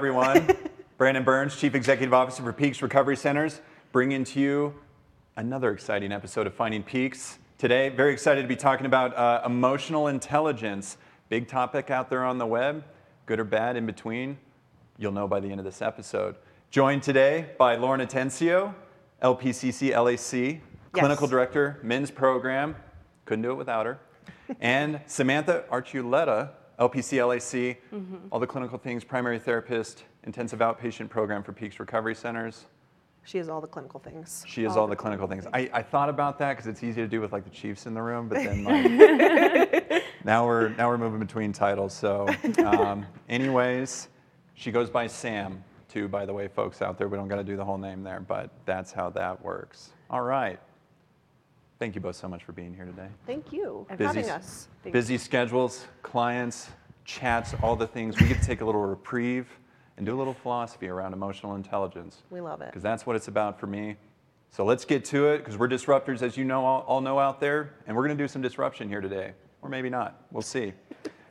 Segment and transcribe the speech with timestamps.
[0.00, 0.48] Everyone.
[0.96, 3.60] Brandon Burns, Chief Executive Officer for Peaks Recovery Centers,
[3.92, 4.74] bringing to you
[5.36, 7.38] another exciting episode of Finding Peaks.
[7.58, 10.96] Today, very excited to be talking about uh, emotional intelligence.
[11.28, 12.82] Big topic out there on the web,
[13.26, 14.38] good or bad in between.
[14.96, 16.34] You'll know by the end of this episode.
[16.70, 18.74] Joined today by Lauren Atencio,
[19.22, 20.62] LPCC LAC,
[20.92, 22.74] Clinical Director, Men's Program.
[23.26, 23.98] Couldn't do it without her.
[24.62, 28.16] and Samantha Archuleta, LPC LAC, mm-hmm.
[28.32, 32.64] all the clinical things, primary therapist, intensive outpatient program for Peaks Recovery Centers.
[33.24, 34.44] She is all the clinical things.
[34.48, 35.54] She is all, all the, the, clinical, clinical things.
[35.64, 35.70] things.
[35.74, 37.92] I, I thought about that because it's easy to do with like the Chiefs in
[37.92, 41.92] the room, but then like now we're now we're moving between titles.
[41.92, 42.26] So,
[42.64, 44.08] um, anyways,
[44.54, 46.08] she goes by Sam too.
[46.08, 48.20] By the way, folks out there, we don't got to do the whole name there,
[48.20, 49.90] but that's how that works.
[50.08, 50.58] All right.
[51.78, 53.08] Thank you both so much for being here today.
[53.26, 54.68] Thank you for having us.
[54.92, 56.68] busy schedules, clients,
[57.10, 58.18] chats, all the things.
[58.20, 59.48] We get to take a little reprieve
[59.96, 62.22] and do a little philosophy around emotional intelligence.
[62.30, 62.66] We love it.
[62.66, 63.96] Because that's what it's about for me.
[64.52, 67.38] So let's get to it, because we're disruptors, as you know, all, all, know out
[67.38, 70.24] there, and we're going to do some disruption here today, or maybe not.
[70.32, 70.72] We'll see.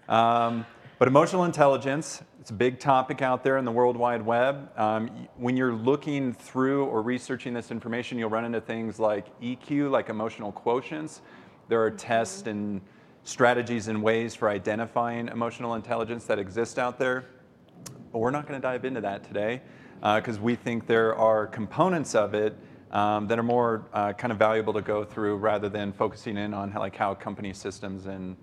[0.08, 0.66] Um,
[1.00, 4.70] but emotional intelligence, it's a big topic out there in the World Wide Web.
[4.78, 9.92] Um, when you're looking through or researching this information, you'll run into things like EQ,
[9.92, 11.20] like emotional quotients.
[11.68, 12.82] There are tests and
[13.23, 17.26] strategies and ways for identifying emotional intelligence that exist out there.
[18.11, 19.61] But we're not going to dive into that today
[20.00, 22.58] because uh, we think there are components of it
[22.92, 26.53] um, that are more uh, kind of valuable to go through rather than focusing in
[26.53, 28.36] on how, like how company systems and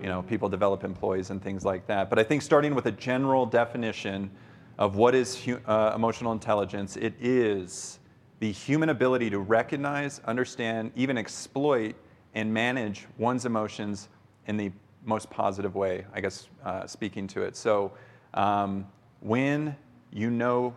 [0.00, 2.08] you know, people develop employees and things like that.
[2.08, 4.30] But I think starting with a general definition
[4.78, 7.98] of what is uh, emotional intelligence, it is
[8.40, 11.94] the human ability to recognize, understand, even exploit,
[12.34, 14.08] and manage one's emotions
[14.46, 14.70] in the
[15.04, 17.56] most positive way, I guess, uh, speaking to it.
[17.56, 17.92] So
[18.34, 18.86] um,
[19.20, 19.76] when
[20.12, 20.76] you know,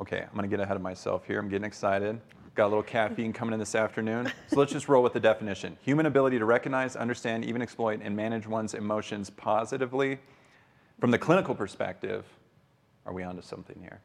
[0.00, 2.20] okay, I'm going to get ahead of myself here, I'm getting excited.
[2.54, 4.30] Got a little caffeine coming in this afternoon.
[4.48, 5.78] So let's just roll with the definition.
[5.80, 10.18] Human ability to recognize, understand, even exploit, and manage one's emotions positively.
[11.00, 12.26] From the clinical perspective,
[13.06, 14.00] are we onto something here?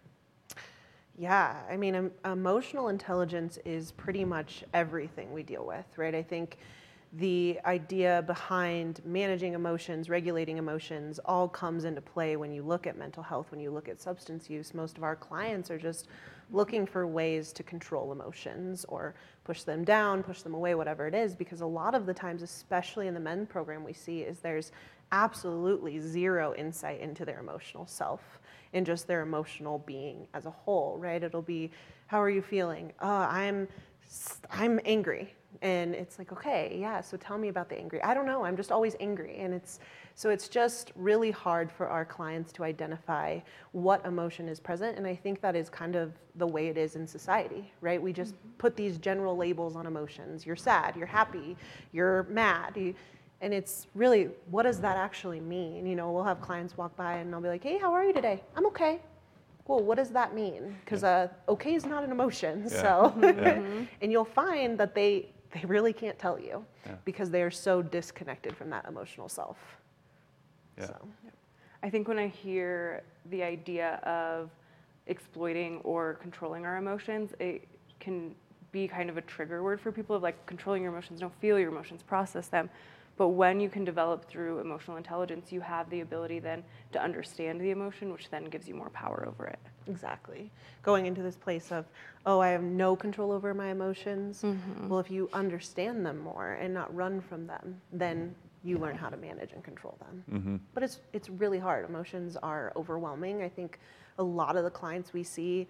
[1.17, 6.15] Yeah, I mean, emotional intelligence is pretty much everything we deal with, right?
[6.15, 6.57] I think
[7.13, 12.97] the idea behind managing emotions, regulating emotions, all comes into play when you look at
[12.97, 14.73] mental health, when you look at substance use.
[14.73, 16.07] Most of our clients are just
[16.51, 21.15] looking for ways to control emotions or push them down, push them away, whatever it
[21.15, 24.39] is, because a lot of the times, especially in the men program, we see is
[24.39, 24.71] there's
[25.11, 28.39] absolutely zero insight into their emotional self
[28.73, 31.23] and just their emotional being as a whole, right?
[31.23, 31.71] It'll be,
[32.07, 32.91] how are you feeling?
[33.01, 33.67] Oh, I'm
[34.49, 38.25] I'm angry and it's like okay yeah so tell me about the angry i don't
[38.25, 39.79] know i'm just always angry and it's
[40.15, 43.39] so it's just really hard for our clients to identify
[43.71, 46.95] what emotion is present and i think that is kind of the way it is
[46.95, 48.49] in society right we just mm-hmm.
[48.57, 51.55] put these general labels on emotions you're sad you're happy
[51.91, 52.93] you're mad you,
[53.41, 57.15] and it's really what does that actually mean you know we'll have clients walk by
[57.15, 58.99] and i'll be like hey how are you today i'm okay
[59.67, 60.77] well, what does that mean?
[60.83, 62.65] Because uh, okay is not an emotion.
[62.71, 62.81] Yeah.
[62.81, 63.61] So, yeah.
[64.01, 66.95] and you'll find that they they really can't tell you yeah.
[67.05, 69.57] because they are so disconnected from that emotional self.
[70.77, 70.87] Yeah.
[70.87, 71.07] So.
[71.83, 74.49] I think when I hear the idea of
[75.05, 77.67] exploiting or controlling our emotions, it
[77.99, 78.35] can
[78.71, 81.57] be kind of a trigger word for people of like controlling your emotions, don't feel
[81.57, 82.69] your emotions, process them.
[83.17, 87.59] But when you can develop through emotional intelligence, you have the ability then to understand
[87.59, 89.59] the emotion, which then gives you more power over it.
[89.87, 90.51] Exactly.
[90.83, 91.85] Going into this place of,
[92.25, 94.43] oh, I have no control over my emotions.
[94.43, 94.87] Mm-hmm.
[94.87, 99.09] Well, if you understand them more and not run from them, then you learn how
[99.09, 100.23] to manage and control them.
[100.31, 100.55] Mm-hmm.
[100.73, 101.89] But it's it's really hard.
[101.89, 103.41] Emotions are overwhelming.
[103.41, 103.79] I think
[104.19, 105.67] a lot of the clients we see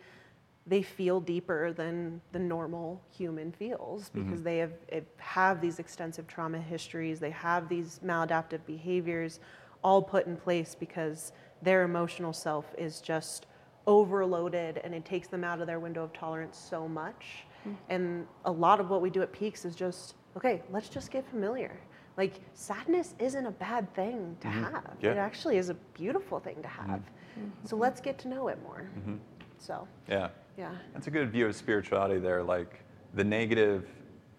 [0.67, 4.23] they feel deeper than the normal human feels mm-hmm.
[4.23, 4.43] because mm-hmm.
[4.43, 4.73] they have
[5.17, 9.39] have these extensive trauma histories, they have these maladaptive behaviors
[9.83, 11.31] all put in place because
[11.61, 13.47] their emotional self is just
[13.85, 17.45] overloaded and it takes them out of their window of tolerance so much.
[17.61, 17.75] Mm-hmm.
[17.89, 21.27] And a lot of what we do at Peaks is just, okay, let's just get
[21.29, 21.79] familiar.
[22.17, 24.63] Like sadness isn't a bad thing to mm-hmm.
[24.63, 24.97] have.
[25.01, 25.11] Yeah.
[25.11, 26.87] It actually is a beautiful thing to have.
[26.87, 27.49] Mm-hmm.
[27.65, 28.89] So let's get to know it more.
[28.99, 29.15] Mm-hmm.
[29.59, 30.29] So Yeah.
[30.57, 30.71] Yeah.
[30.93, 32.43] That's a good view of spirituality there.
[32.43, 32.83] Like
[33.13, 33.87] the negative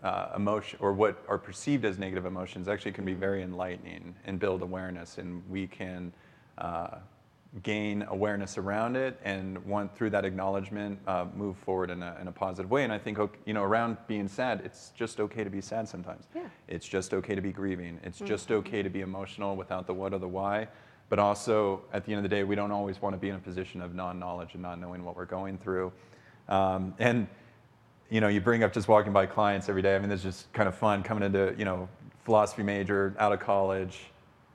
[0.02, 4.38] uh, emotion, or what are perceived as negative emotions, actually can be very enlightening and
[4.38, 6.12] build awareness, and we can.
[6.58, 6.98] Uh,
[7.62, 12.28] gain awareness around it and want through that acknowledgement uh, move forward in a, in
[12.28, 15.48] a positive way and i think you know around being sad it's just okay to
[15.48, 16.42] be sad sometimes yeah.
[16.68, 18.26] it's just okay to be grieving it's mm-hmm.
[18.26, 20.68] just okay to be emotional without the what or the why
[21.08, 23.34] but also at the end of the day, we don't always want to be in
[23.34, 25.92] a position of non-knowledge and not knowing what we're going through.
[26.48, 27.26] Um, and
[28.10, 29.94] you know, you bring up just walking by clients every day.
[29.94, 31.88] I mean, it's just kind of fun coming into you know
[32.24, 33.98] philosophy major out of college,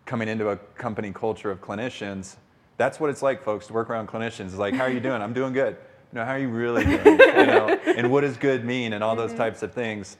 [0.05, 2.35] coming into a company culture of clinicians.
[2.77, 4.47] That's what it's like, folks, to work around clinicians.
[4.47, 5.21] It's like, how are you doing?
[5.21, 5.77] I'm doing good.
[6.11, 7.06] You know, how are you really doing?
[7.06, 10.17] you know, and what does good mean, and all those types of things.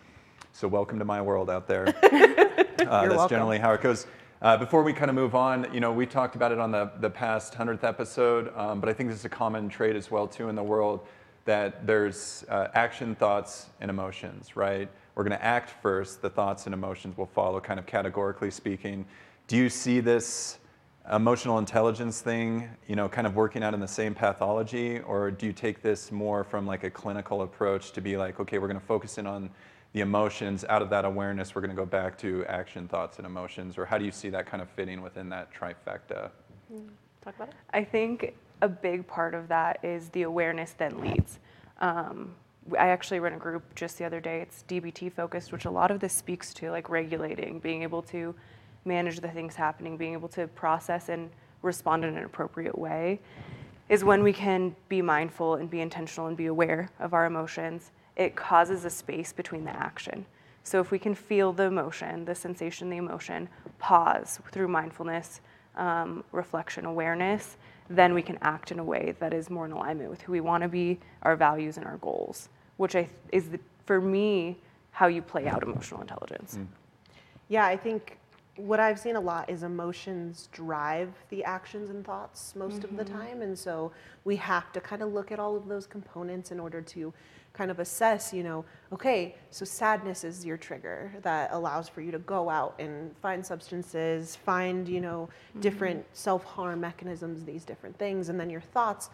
[0.52, 1.94] So, welcome to my world out there.
[2.84, 3.30] Uh, that's welcome.
[3.30, 4.08] generally how it goes.
[4.44, 6.92] Uh, before we kind of move on, you know, we talked about it on the,
[7.00, 10.28] the past 100th episode, um, but I think this is a common trait as well,
[10.28, 11.00] too, in the world
[11.46, 14.90] that there's uh, action, thoughts, and emotions, right?
[15.16, 19.06] We're going to act first, the thoughts and emotions will follow, kind of categorically speaking.
[19.48, 20.58] Do you see this
[21.10, 25.46] emotional intelligence thing, you know, kind of working out in the same pathology, or do
[25.46, 28.78] you take this more from like a clinical approach to be like, okay, we're going
[28.78, 29.50] to focus in on
[29.94, 30.66] the emotions.
[30.68, 33.86] Out of that awareness, we're going to go back to action, thoughts, and emotions, or
[33.86, 36.32] how do you see that kind of fitting within that trifecta?
[37.24, 37.56] Talk about it.
[37.72, 41.40] I think a big part of that is the awareness that leads.
[41.80, 42.34] Um,
[42.80, 44.42] I actually ran a group just the other day.
[44.42, 48.34] It's DBT focused, which a lot of this speaks to, like regulating, being able to
[48.86, 51.30] manage the things happening, being able to process and
[51.62, 53.20] respond in an appropriate way,
[53.90, 57.92] is when we can be mindful and be intentional and be aware of our emotions.
[58.16, 60.26] It causes a space between the action.
[60.64, 63.50] So if we can feel the emotion, the sensation, the emotion,
[63.80, 65.42] pause through mindfulness,
[65.76, 67.58] um, reflection, awareness,
[67.90, 70.42] then we can act in a way that is more in alignment with who we
[70.42, 74.58] want to be, our values, and our goals, which I, is, the, for me,
[74.92, 76.58] how you play out emotional intelligence.
[77.50, 78.18] Yeah, I think
[78.56, 83.04] what I've seen a lot is emotions drive the actions and thoughts most of the
[83.04, 83.42] time.
[83.42, 83.92] And so
[84.26, 87.12] we have to kind of look at all of those components in order to
[87.54, 92.12] kind of assess, you know, okay, so sadness is your trigger that allows for you
[92.12, 95.30] to go out and find substances, find, you know,
[95.60, 98.30] different self harm mechanisms, these different things.
[98.30, 99.10] And then your thoughts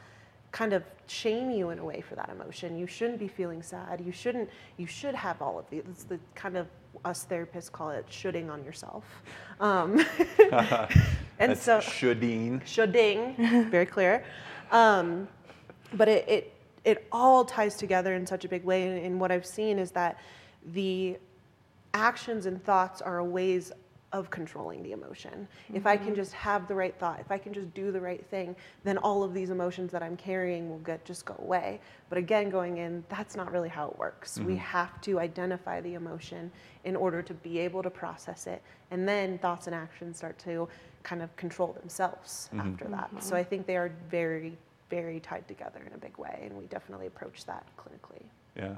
[0.51, 2.77] kind of shame you in a way for that emotion.
[2.77, 4.01] You shouldn't be feeling sad.
[4.05, 4.49] You shouldn't.
[4.77, 5.83] You should have all of these.
[5.89, 6.67] It's the kind of
[7.05, 9.03] us therapists call it shoulding on yourself.
[9.59, 9.99] Um,
[10.51, 12.61] and That's so shoulding.
[12.65, 13.35] shoulding,
[13.69, 14.23] very clear.
[14.71, 15.27] Um,
[15.93, 16.53] but it, it
[16.89, 18.87] it all ties together in such a big way.
[18.87, 20.19] And, and what I've seen is that
[20.73, 21.17] the
[21.93, 23.71] actions and thoughts are ways
[24.11, 25.47] of controlling the emotion.
[25.71, 26.15] If I can mm-hmm.
[26.15, 29.23] just have the right thought, if I can just do the right thing, then all
[29.23, 31.79] of these emotions that I'm carrying will get just go away.
[32.09, 34.39] But again, going in, that's not really how it works.
[34.39, 34.55] We mm-hmm.
[34.57, 36.51] have to identify the emotion
[36.85, 40.67] in order to be able to process it, and then thoughts and actions start to
[41.03, 42.67] kind of control themselves mm-hmm.
[42.67, 43.09] after that.
[43.19, 44.57] So I think they are very,
[44.89, 48.23] very tied together in a big way, and we definitely approach that clinically.
[48.55, 48.77] Yeah.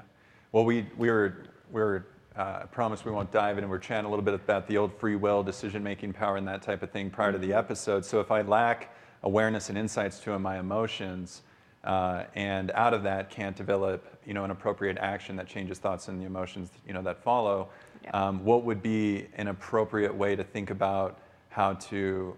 [0.52, 2.06] Well, we, we were, we were
[2.36, 4.92] uh, promised we won't dive in, and we're chatting a little bit about the old
[4.98, 8.04] free will, decision making power, and that type of thing prior to the episode.
[8.04, 11.42] So if I lack awareness and insights to my emotions,
[11.84, 16.08] uh, and out of that can't develop, you know, an appropriate action that changes thoughts
[16.08, 17.68] and the emotions, you know, that follow,
[18.04, 18.10] Yeah.
[18.10, 21.18] um, what would be an appropriate way to think about
[21.48, 22.36] how to,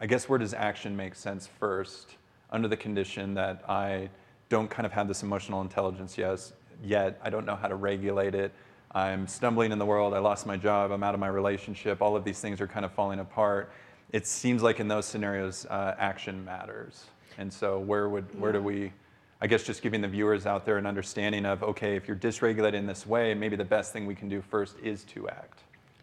[0.00, 2.16] I guess, where does action make sense first,
[2.52, 4.08] under the condition that I
[4.48, 6.52] don't kind of have this emotional intelligence yes,
[6.82, 8.52] yet, I don't know how to regulate it.
[8.92, 10.14] I'm stumbling in the world.
[10.14, 10.90] I lost my job.
[10.90, 12.02] I'm out of my relationship.
[12.02, 13.72] All of these things are kind of falling apart.
[14.12, 17.04] It seems like in those scenarios, uh, action matters.
[17.38, 18.92] And so, where would where do we?
[19.40, 22.74] I guess just giving the viewers out there an understanding of okay, if you're dysregulated
[22.74, 25.60] in this way, maybe the best thing we can do first is to act.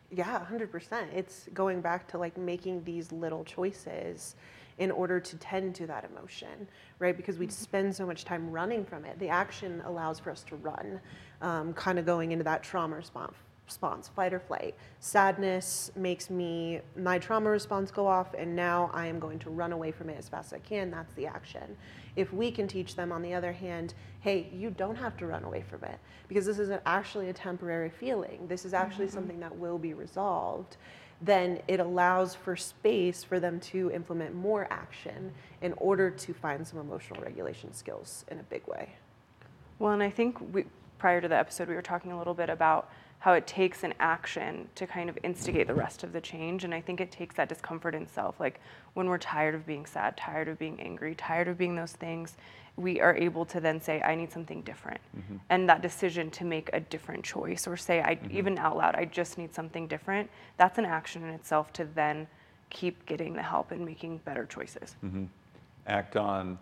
[0.09, 1.05] Yeah, 100%.
[1.13, 4.35] It's going back to like making these little choices
[4.77, 6.67] in order to tend to that emotion,
[6.99, 7.17] right?
[7.17, 9.17] Because we spend so much time running from it.
[9.19, 10.99] The action allows for us to run,
[11.41, 13.33] um, kind of going into that trauma response.
[13.65, 14.75] Response, fight or flight.
[15.01, 19.73] Sadness makes me, my trauma response go off, and now I am going to run
[19.73, 20.89] away from it as fast as I can.
[20.89, 21.75] That's the action.
[22.15, 25.43] If we can teach them, on the other hand, hey, you don't have to run
[25.43, 28.47] away from it because this isn't actually a temporary feeling.
[28.47, 30.77] This is actually something that will be resolved.
[31.21, 35.31] Then it allows for space for them to implement more action
[35.61, 38.89] in order to find some emotional regulation skills in a big way.
[39.79, 40.65] Well, and I think we,
[40.99, 43.93] prior to the episode, we were talking a little bit about how it takes an
[43.99, 46.63] action to kind of instigate the rest of the change.
[46.63, 48.39] And I think it takes that discomfort in self.
[48.39, 48.59] Like
[48.93, 52.37] when we're tired of being sad, tired of being angry, tired of being those things,
[52.77, 55.01] we are able to then say, I need something different.
[55.17, 55.37] Mm-hmm.
[55.49, 58.37] And that decision to make a different choice or say, I, mm-hmm.
[58.37, 62.27] even out loud, I just need something different, that's an action in itself to then
[62.69, 64.95] keep getting the help and making better choices.
[65.03, 65.25] Mm-hmm.
[65.87, 66.59] Act on,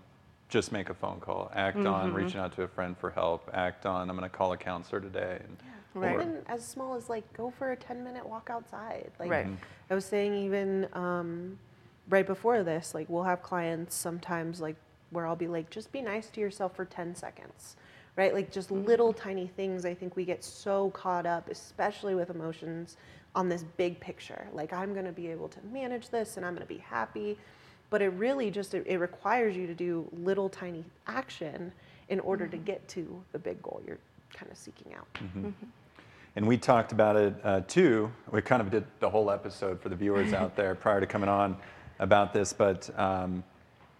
[0.47, 1.51] just make a phone call.
[1.53, 3.49] Act on reaching out to a friend for help.
[3.53, 5.39] Act on, I'm going to call a counselor today.
[5.43, 5.57] And,
[5.95, 6.13] Right.
[6.15, 9.11] or- Even as small as like go for a 10 minute walk outside.
[9.17, 9.47] Like Right.
[9.89, 11.57] I was saying, even um,
[12.09, 14.75] right before this, like we'll have clients sometimes like
[15.11, 17.75] where I'll be like, just be nice to yourself for 10 seconds,
[18.15, 18.33] right?
[18.33, 19.85] Like just little tiny things.
[19.85, 22.97] I think we get so caught up, especially with emotions,
[23.35, 24.47] on this big picture.
[24.53, 27.37] Like I'm going to be able to manage this and I'm going to be happy.
[27.89, 31.71] But it really just it, it requires you to do little tiny action
[32.09, 33.99] in order to get to the big goal you're
[34.33, 35.07] kind of seeking out.
[36.35, 38.11] And we talked about it uh, too.
[38.31, 41.29] We kind of did the whole episode for the viewers out there prior to coming
[41.29, 41.55] on
[41.99, 43.43] about this, but um,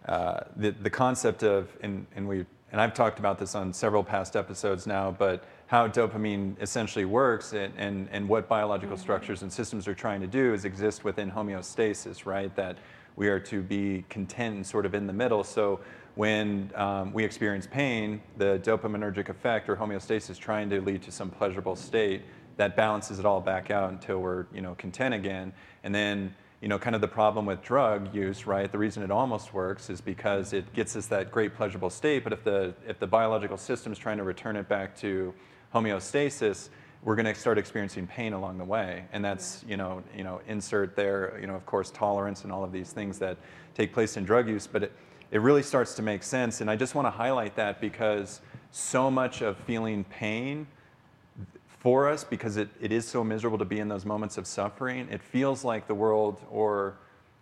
[0.06, 4.04] uh, the, the concept of, and, and, we, and I've talked about this on several
[4.04, 9.52] past episodes now, but how dopamine essentially works and, and, and what biological structures and
[9.52, 12.54] systems are trying to do is exist within homeostasis, right?
[12.54, 12.78] That
[13.16, 15.42] we are to be content and sort of in the middle.
[15.42, 15.80] So
[16.14, 21.30] when um, we experience pain, the dopaminergic effect or homeostasis trying to lead to some
[21.30, 22.22] pleasurable state
[22.56, 25.52] that balances it all back out until we're you know content again.
[25.84, 26.34] And then
[26.66, 28.72] you know kind of the problem with drug use, right?
[28.72, 32.24] The reason it almost works is because it gets us that great pleasurable state.
[32.24, 35.32] But if the if the biological system is trying to return it back to
[35.72, 36.70] homeostasis,
[37.04, 40.40] we're going to start experiencing pain along the way and that's you know you know
[40.48, 43.36] insert there you know of course tolerance and all of these things that
[43.74, 44.92] take place in drug use but it,
[45.30, 46.60] it really starts to make sense.
[46.60, 50.66] And I just want to highlight that because so much of feeling pain
[51.86, 55.06] for us, because it, it is so miserable to be in those moments of suffering,
[55.08, 56.98] it feels like the world or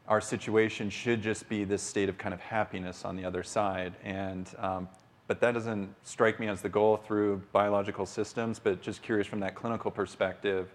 [0.07, 3.95] our situation should just be this state of kind of happiness on the other side.
[4.05, 4.87] And um,
[5.29, 8.59] but that doesn't strike me as the goal through biological systems.
[8.59, 10.75] But just curious from that clinical perspective,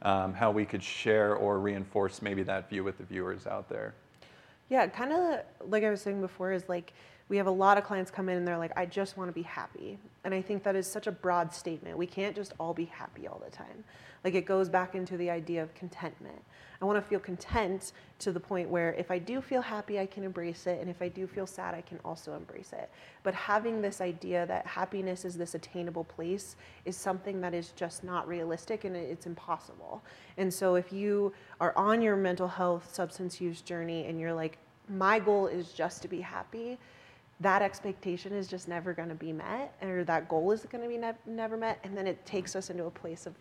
[0.00, 3.92] um, how we could share or reinforce maybe that view with the viewers out there.
[4.70, 6.94] Yeah, kind of like I was saying before, is like
[7.32, 9.32] we have a lot of clients come in and they're like, I just want to
[9.32, 9.98] be happy.
[10.24, 11.96] And I think that is such a broad statement.
[11.96, 13.84] We can't just all be happy all the time.
[14.22, 16.44] Like it goes back into the idea of contentment.
[16.82, 20.04] I want to feel content to the point where if I do feel happy, I
[20.04, 20.78] can embrace it.
[20.82, 22.90] And if I do feel sad, I can also embrace it.
[23.22, 28.04] But having this idea that happiness is this attainable place is something that is just
[28.04, 30.02] not realistic and it's impossible.
[30.36, 34.58] And so if you are on your mental health substance use journey and you're like,
[34.90, 36.78] my goal is just to be happy,
[37.40, 40.88] that expectation is just never going to be met, or that goal is going to
[40.88, 41.78] be ne- never met.
[41.84, 43.34] And then it takes us into a place of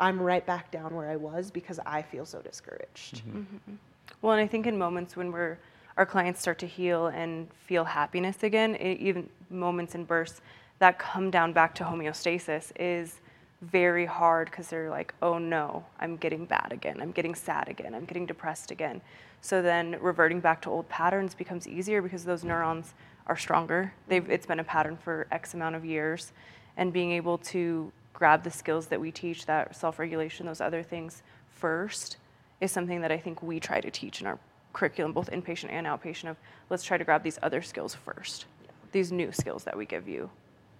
[0.00, 3.16] I'm right back down where I was because I feel so discouraged.
[3.26, 3.38] Mm-hmm.
[3.38, 3.74] mm-hmm.
[4.22, 5.58] Well, and I think in moments when we're
[5.98, 10.40] our clients start to heal and feel happiness again, it, even moments and bursts
[10.78, 13.20] that come down back to homeostasis is
[13.62, 17.00] very hard because they're like, oh no, I'm getting bad again.
[17.00, 17.94] I'm getting sad again.
[17.94, 19.00] I'm getting depressed again.
[19.40, 22.94] So then reverting back to old patterns becomes easier because those neurons
[23.28, 23.92] are stronger.
[24.08, 26.32] They've, it's been a pattern for X amount of years.
[26.76, 30.82] And being able to grab the skills that we teach, that self regulation, those other
[30.82, 32.16] things first,
[32.60, 34.38] is something that I think we try to teach in our
[34.72, 36.36] curriculum, both inpatient and outpatient, of
[36.70, 38.46] let's try to grab these other skills first,
[38.92, 40.30] these new skills that we give you.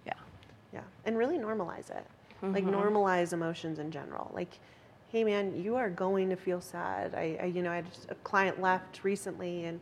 [0.05, 0.13] Yeah.
[0.73, 0.81] Yeah.
[1.05, 2.05] And really normalize it.
[2.41, 2.53] Mm-hmm.
[2.53, 4.31] Like normalize emotions in general.
[4.33, 4.59] Like,
[5.11, 7.13] hey man, you are going to feel sad.
[7.13, 9.79] I, I you know, I had a client left recently and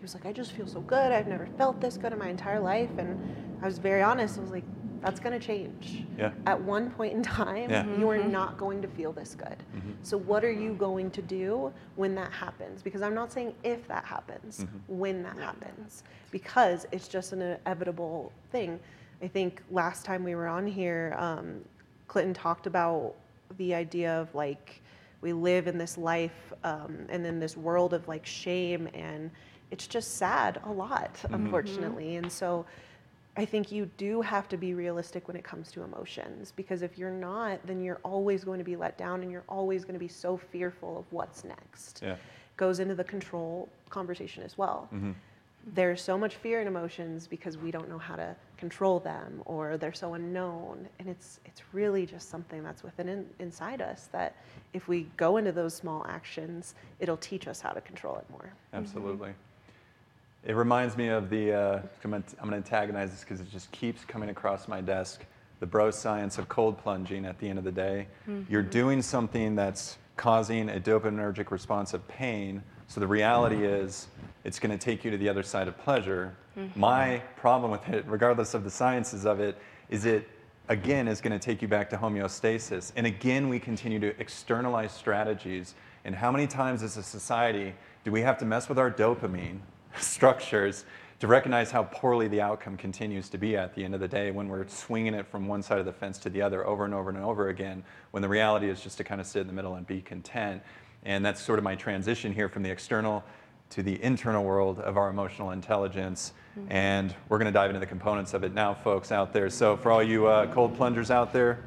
[0.00, 1.12] he was like, I just feel so good.
[1.12, 2.88] I've never felt this good in my entire life.
[2.96, 3.20] And
[3.60, 4.38] I was very honest.
[4.38, 4.64] I was like,
[5.02, 6.04] that's going to change.
[6.16, 6.32] Yeah.
[6.46, 7.84] At one point in time, yeah.
[7.98, 8.30] you are mm-hmm.
[8.30, 9.58] not going to feel this good.
[9.76, 9.90] Mm-hmm.
[10.02, 12.80] So, what are you going to do when that happens?
[12.80, 14.78] Because I'm not saying if that happens, mm-hmm.
[14.88, 18.80] when that happens, because it's just an inevitable thing.
[19.22, 21.60] I think last time we were on here, um,
[22.08, 23.14] Clinton talked about
[23.58, 24.80] the idea of like
[25.20, 29.30] we live in this life um, and in this world of like shame, and
[29.70, 31.34] it's just sad a lot, mm-hmm.
[31.34, 32.16] unfortunately.
[32.16, 32.66] And so,
[33.36, 36.98] I think you do have to be realistic when it comes to emotions because if
[36.98, 40.00] you're not, then you're always going to be let down and you're always going to
[40.00, 42.00] be so fearful of what's next.
[42.02, 42.16] Yeah.
[42.56, 44.88] Goes into the control conversation as well.
[44.92, 45.12] Mm-hmm.
[45.74, 49.76] There's so much fear in emotions because we don't know how to control them or
[49.76, 54.36] they're so unknown and it's it's really just something that's within in, inside us that
[54.72, 58.52] if we go into those small actions, it'll teach us how to control it more.
[58.72, 59.28] Absolutely.
[59.28, 59.49] Mm-hmm.
[60.44, 64.04] It reminds me of the, uh, I'm going to antagonize this because it just keeps
[64.04, 65.24] coming across my desk,
[65.60, 68.06] the bro science of cold plunging at the end of the day.
[68.28, 68.50] Mm-hmm.
[68.50, 72.62] You're doing something that's causing a dopaminergic response of pain.
[72.88, 74.08] So the reality is
[74.44, 76.34] it's going to take you to the other side of pleasure.
[76.58, 76.80] Mm-hmm.
[76.80, 79.58] My problem with it, regardless of the sciences of it,
[79.90, 80.26] is it
[80.68, 82.92] again is going to take you back to homeostasis.
[82.96, 85.74] And again, we continue to externalize strategies.
[86.04, 89.58] And how many times as a society do we have to mess with our dopamine
[89.98, 90.84] structures
[91.20, 94.30] to recognize how poorly the outcome continues to be at the end of the day
[94.30, 96.94] when we're swinging it from one side of the fence to the other over and
[96.94, 99.52] over and over again, when the reality is just to kind of sit in the
[99.52, 100.62] middle and be content.
[101.04, 103.22] And that's sort of my transition here from the external
[103.70, 106.32] to the internal world of our emotional intelligence.
[106.68, 109.50] And we're going to dive into the components of it now, folks out there.
[109.50, 111.64] So, for all you uh, cold plungers out there,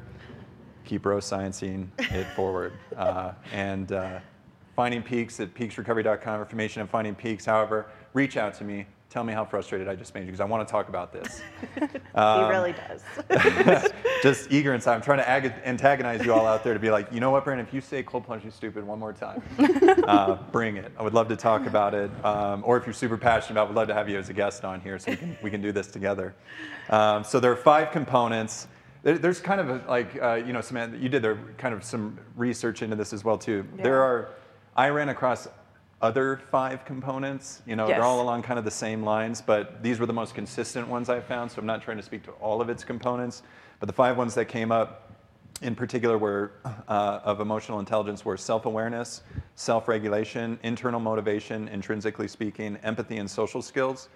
[0.84, 2.74] keep bro sciencing it forward.
[2.96, 4.18] Uh, and uh,
[4.76, 7.44] finding peaks at peaksrecovery.com, information on finding peaks.
[7.46, 8.86] However, reach out to me.
[9.10, 11.40] Tell me how frustrated I just made you because I want to talk about this.
[11.76, 13.92] he really does.
[14.24, 14.94] just eager inside.
[14.94, 17.44] I'm trying to ag- antagonize you all out there to be like, you know what,
[17.44, 19.40] Brandon, if you say cold plunge is stupid one more time,
[20.04, 20.90] uh, bring it.
[20.98, 22.10] I would love to talk about it.
[22.24, 24.32] Um, or if you're super passionate about it, would love to have you as a
[24.32, 26.34] guest on here so we can, we can do this together.
[26.90, 28.66] Um, so there are five components.
[29.04, 31.84] There, there's kind of a, like, uh, you know, Samantha, you did there kind of
[31.84, 33.64] some research into this as well too.
[33.76, 34.30] There are,
[34.76, 35.46] I ran across
[36.04, 37.62] other five components.
[37.66, 40.34] You know, they're all along kind of the same lines, but these were the most
[40.34, 41.50] consistent ones I found.
[41.50, 43.42] So I'm not trying to speak to all of its components,
[43.80, 45.12] but the five ones that came up
[45.62, 46.52] in particular were
[46.88, 49.22] uh, of emotional intelligence were self-awareness,
[49.54, 54.08] self-regulation, internal motivation, intrinsically speaking, empathy, and social skills.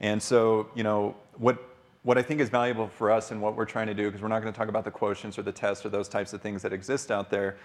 [0.00, 1.56] And so, you know, what
[2.02, 4.28] what I think is valuable for us and what we're trying to do, because we're
[4.28, 6.62] not going to talk about the quotients or the tests or those types of things
[6.62, 7.56] that exist out there,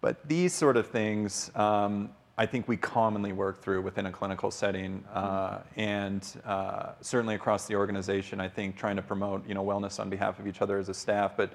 [0.00, 4.50] but these sort of things, um, I think we commonly work through within a clinical
[4.50, 8.40] setting, uh, and uh, certainly across the organization.
[8.40, 10.94] I think trying to promote, you know, wellness on behalf of each other as a
[10.94, 11.36] staff.
[11.36, 11.52] But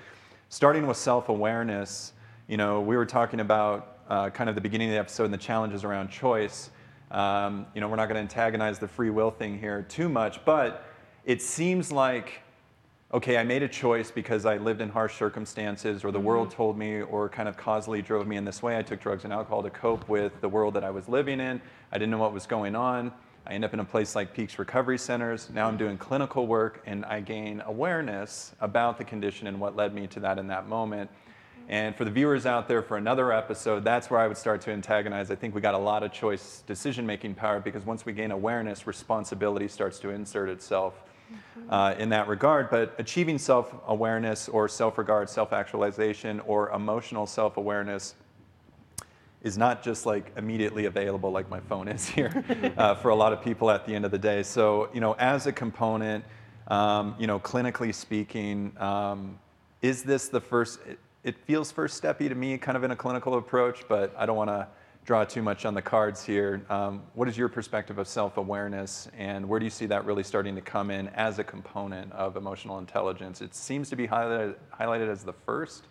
[0.50, 2.14] starting with self-awareness,
[2.48, 5.34] you know, we were talking about uh, kind of the beginning of the episode and
[5.34, 6.70] the challenges around choice.
[7.10, 10.46] Um, you know, we're not going to antagonize the free will thing here too much,
[10.46, 10.88] but
[11.26, 12.44] it seems like
[13.14, 16.58] okay, I made a choice because I lived in harsh circumstances, or the world mm-hmm.
[16.58, 18.78] told me, or kind of causally drove me in this way.
[18.78, 21.62] I took drugs and alcohol to cope with the world that I was living in.
[21.92, 23.14] I didn't know what was going on.
[23.48, 25.50] I end up in a place like Peaks Recovery Centers.
[25.52, 29.94] Now I'm doing clinical work, and I gain awareness about the condition and what led
[29.94, 31.10] me to that in that moment.
[31.68, 34.72] And for the viewers out there, for another episode, that's where I would start to
[34.72, 35.32] antagonize.
[35.32, 38.32] I think we got a lot of choice decision making power because once we gain
[38.32, 41.04] awareness, responsibility starts to insert itself
[41.70, 42.70] uh, in that regard.
[42.70, 48.16] But achieving self awareness or self regard, self actualization, or emotional self awareness
[49.42, 52.44] is not just like immediately available like my phone is here
[52.78, 54.42] uh, for a lot of people at the end of the day.
[54.42, 56.26] So, you know, as a component,
[56.68, 59.38] um, you know, clinically speaking, um,
[59.84, 60.80] is this the first?
[60.88, 64.26] It, it feels first steppy to me, kind of in a clinical approach, but I
[64.26, 64.68] don't want to
[65.06, 66.66] draw too much on the cards here.
[66.70, 70.24] Um, what is your perspective of self awareness, and where do you see that really
[70.24, 73.42] starting to come in as a component of emotional intelligence?
[73.42, 75.82] It seems to be highlighted, highlighted as the 1st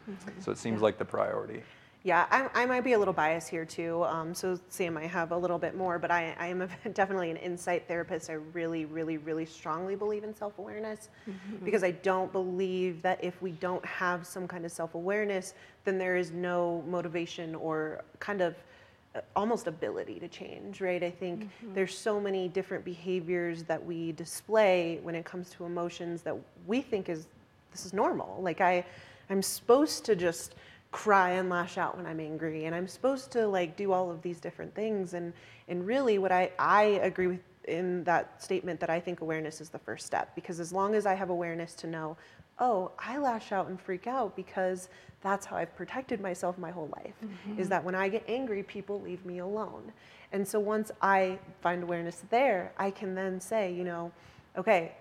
[0.40, 1.62] so it seems like the priority.
[2.02, 4.04] Yeah, I, I might be a little biased here too.
[4.04, 7.30] Um, so Sam might have a little bit more, but I, I am a, definitely
[7.30, 8.28] an insight therapist.
[8.28, 11.08] I really, really, really strongly believe in self-awareness
[11.64, 16.16] because I don't believe that if we don't have some kind of self-awareness, then there
[16.16, 18.54] is no motivation or kind of
[19.36, 21.02] almost ability to change, right?
[21.02, 21.74] I think mm-hmm.
[21.74, 26.80] there's so many different behaviors that we display when it comes to emotions that we
[26.80, 27.26] think is
[27.70, 28.40] this is normal.
[28.42, 28.84] Like I,
[29.30, 30.54] I'm supposed to just
[30.92, 34.22] cry and lash out when I'm angry, and I'm supposed to like do all of
[34.22, 35.14] these different things.
[35.14, 35.32] And
[35.68, 39.70] and really, what I I agree with in that statement that I think awareness is
[39.70, 42.16] the first step because as long as I have awareness to know,
[42.58, 44.88] oh, I lash out and freak out because
[45.22, 47.14] that's how I've protected myself my whole life.
[47.22, 47.62] Is mm-hmm.
[47.70, 49.92] that when I get angry, people leave me alone.
[50.32, 54.12] And so once I find awareness there, I can then say, you know,
[54.56, 54.92] okay,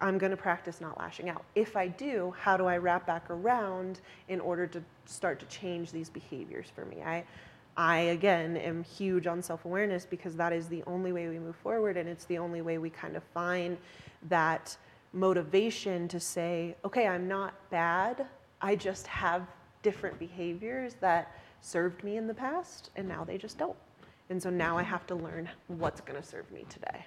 [0.00, 1.44] I'm going to practice not lashing out.
[1.54, 5.90] If I do, how do I wrap back around in order to start to change
[5.90, 7.02] these behaviors for me?
[7.04, 7.24] I,
[7.76, 11.56] I again am huge on self awareness because that is the only way we move
[11.56, 13.76] forward, and it's the only way we kind of find
[14.28, 14.76] that
[15.12, 18.26] motivation to say, okay, I'm not bad.
[18.60, 19.46] I just have
[19.82, 23.76] different behaviors that served me in the past, and now they just don't.
[24.30, 27.06] And so now I have to learn what's going to serve me today.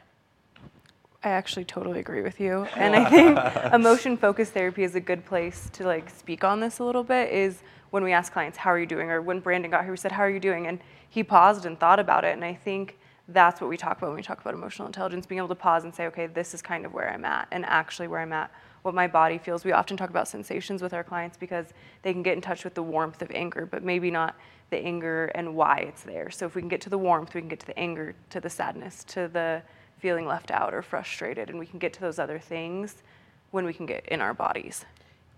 [1.23, 2.65] I actually totally agree with you.
[2.75, 3.37] And I think
[3.73, 7.31] emotion focused therapy is a good place to like speak on this a little bit
[7.31, 7.61] is
[7.91, 9.11] when we ask clients, how are you doing?
[9.11, 10.65] Or when Brandon got here, we said, how are you doing?
[10.65, 12.33] And he paused and thought about it.
[12.33, 12.97] And I think
[13.33, 15.83] that's what we talk about when we talk about emotional intelligence, being able to pause
[15.83, 18.51] and say, okay, this is kind of where I'm at and actually where I'm at,
[18.81, 19.63] what my body feels.
[19.63, 21.67] We often talk about sensations with our clients because
[22.01, 24.35] they can get in touch with the warmth of anger, but maybe not
[24.69, 26.29] the anger and why it's there.
[26.29, 28.39] So if we can get to the warmth, we can get to the anger, to
[28.39, 29.61] the sadness, to the
[29.99, 33.03] feeling left out or frustrated, and we can get to those other things
[33.51, 34.85] when we can get in our bodies.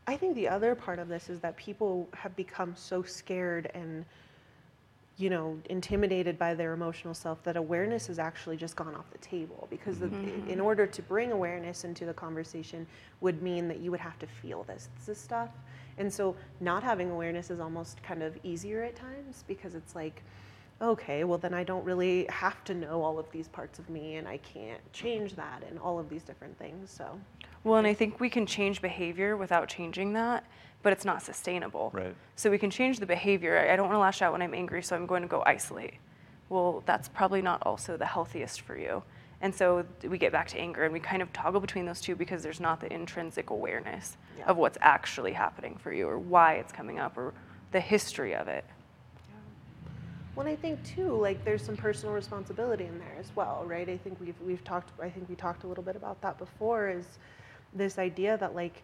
[0.05, 4.05] I think the other part of this is that people have become so scared and
[5.23, 9.17] you know intimidated by their emotional self that awareness has actually just gone off the
[9.19, 10.49] table because the, mm-hmm.
[10.49, 12.85] in order to bring awareness into the conversation
[13.21, 15.49] would mean that you would have to feel this, this stuff
[15.97, 20.21] and so not having awareness is almost kind of easier at times because it's like
[20.81, 24.15] okay, well, then I don't really have to know all of these parts of me
[24.15, 26.91] and I can't change that and all of these different things.
[26.91, 27.17] So,
[27.63, 30.45] Well, and I think we can change behavior without changing that,
[30.83, 31.89] but it's not sustainable.
[31.93, 32.13] Right.
[32.35, 33.57] So we can change the behavior.
[33.57, 35.41] I I don't want to lash out when I'm angry, so I'm going to go
[35.45, 35.95] isolate.
[36.49, 39.01] Well, that's probably not also the healthiest for you.
[39.41, 42.15] And so we get back to anger and we kind of toggle between those two
[42.15, 44.45] because there's not the intrinsic awareness Yeah.
[44.45, 47.33] of what's actually happening for you or why it's coming up or
[47.71, 48.63] the history of it.
[50.35, 53.87] well, I think too, like there's some personal responsibility in there as well, right?
[53.89, 54.89] I think we've we've talked.
[55.01, 56.89] I think we talked a little bit about that before.
[56.89, 57.05] Is
[57.73, 58.81] this idea that like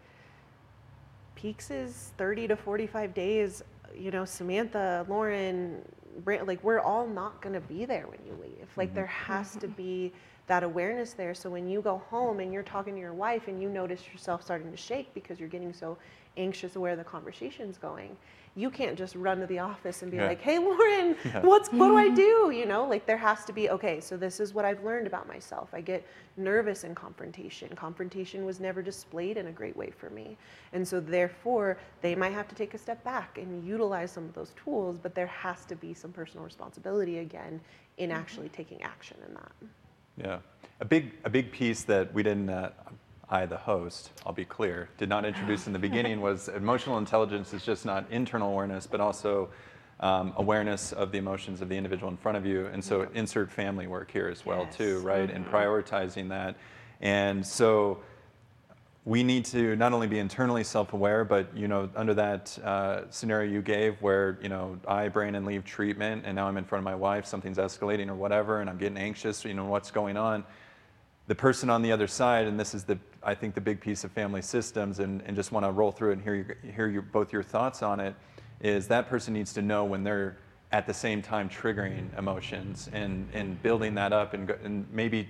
[1.40, 3.64] peaks is 30 to 45 days.
[3.96, 5.82] You know, Samantha, Lauren,
[6.24, 8.68] Brant, like we're all not going to be there when you leave.
[8.76, 8.96] Like mm-hmm.
[8.96, 10.12] there has to be
[10.50, 11.34] that awareness there.
[11.34, 14.44] So when you go home and you're talking to your wife and you notice yourself
[14.44, 15.96] starting to shake because you're getting so
[16.38, 18.18] anxious of where the conversation's going,
[18.56, 20.26] you can't just run to the office and be Yeah.
[20.28, 21.42] like, "Hey, Lauren, Yeah.
[21.42, 22.16] what's what do I mm-hmm.
[22.16, 24.02] do?" You know, like there has to be okay.
[24.02, 25.70] So this is what I've learned about myself.
[25.72, 26.04] I get
[26.36, 27.70] nervous in confrontation.
[27.76, 30.36] Confrontation was never displayed in a great way for me,
[30.74, 34.34] and so therefore they might have to take a step back and utilize some of
[34.34, 34.98] those tools.
[34.98, 37.62] But there has to be some personal responsibility again
[37.98, 38.20] in mm-hmm.
[38.20, 39.52] actually taking action in that.
[40.20, 40.40] Yeah,
[40.80, 42.50] a big a big piece that we didn't.
[42.50, 42.72] Uh,
[43.32, 47.54] I, the host, I'll be clear, did not introduce in the beginning was emotional intelligence
[47.54, 49.50] is just not internal awareness, but also
[50.00, 52.66] um, awareness of the emotions of the individual in front of you.
[52.74, 55.04] And so insert family work here as well too, Yes.
[55.04, 55.30] right?
[55.30, 56.56] And prioritizing that.
[57.02, 58.00] And so
[59.10, 63.52] we need to not only be internally self-aware, but you know, under that uh, scenario
[63.52, 66.86] you gave, where you know I, Brandon, leave treatment, and now I'm in front of
[66.86, 69.44] my wife, something's escalating or whatever, and I'm getting anxious.
[69.44, 70.44] You know, what's going on?
[71.26, 74.04] The person on the other side, and this is the I think the big piece
[74.04, 76.88] of family systems, and, and just want to roll through it and hear your, hear
[76.88, 78.14] your, both your thoughts on it,
[78.62, 80.38] is that person needs to know when they're
[80.72, 85.28] at the same time triggering emotions and, and building that up and, and maybe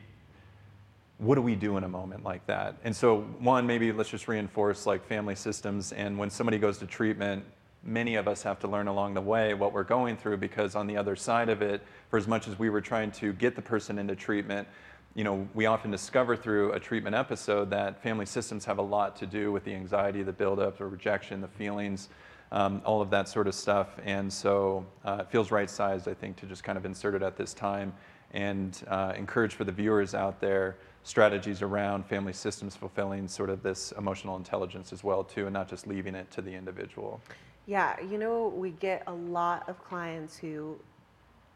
[1.19, 2.77] what do we do in a moment like that?
[2.83, 5.91] And so, one, maybe let's just reinforce like family systems.
[5.91, 7.43] And when somebody goes to treatment,
[7.83, 10.87] many of us have to learn along the way what we're going through because on
[10.87, 13.61] the other side of it, for as much as we were trying to get the
[13.61, 14.65] person into treatment,
[15.13, 19.17] you know, we often discover through a treatment episode that family systems have a lot
[19.17, 22.07] to do with the anxiety, the buildup, the rejection, the feelings,
[22.53, 23.99] um, all of that sort of stuff.
[24.05, 27.23] And so uh, it feels right sized, I think, to just kind of insert it
[27.23, 27.91] at this time
[28.31, 33.63] and uh, encourage for the viewers out there strategies around family systems fulfilling sort of
[33.63, 37.21] this emotional intelligence as well too and not just leaving it to the individual
[37.65, 40.79] Yeah, you know, we get a lot of clients who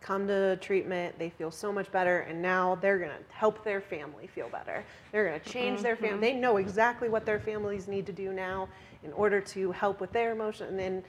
[0.03, 4.27] come to treatment, they feel so much better, and now they're gonna help their family
[4.27, 4.83] feel better.
[5.11, 6.19] They're gonna change their family.
[6.19, 8.67] They know exactly what their families need to do now
[9.03, 10.67] in order to help with their emotion.
[10.67, 11.03] And then,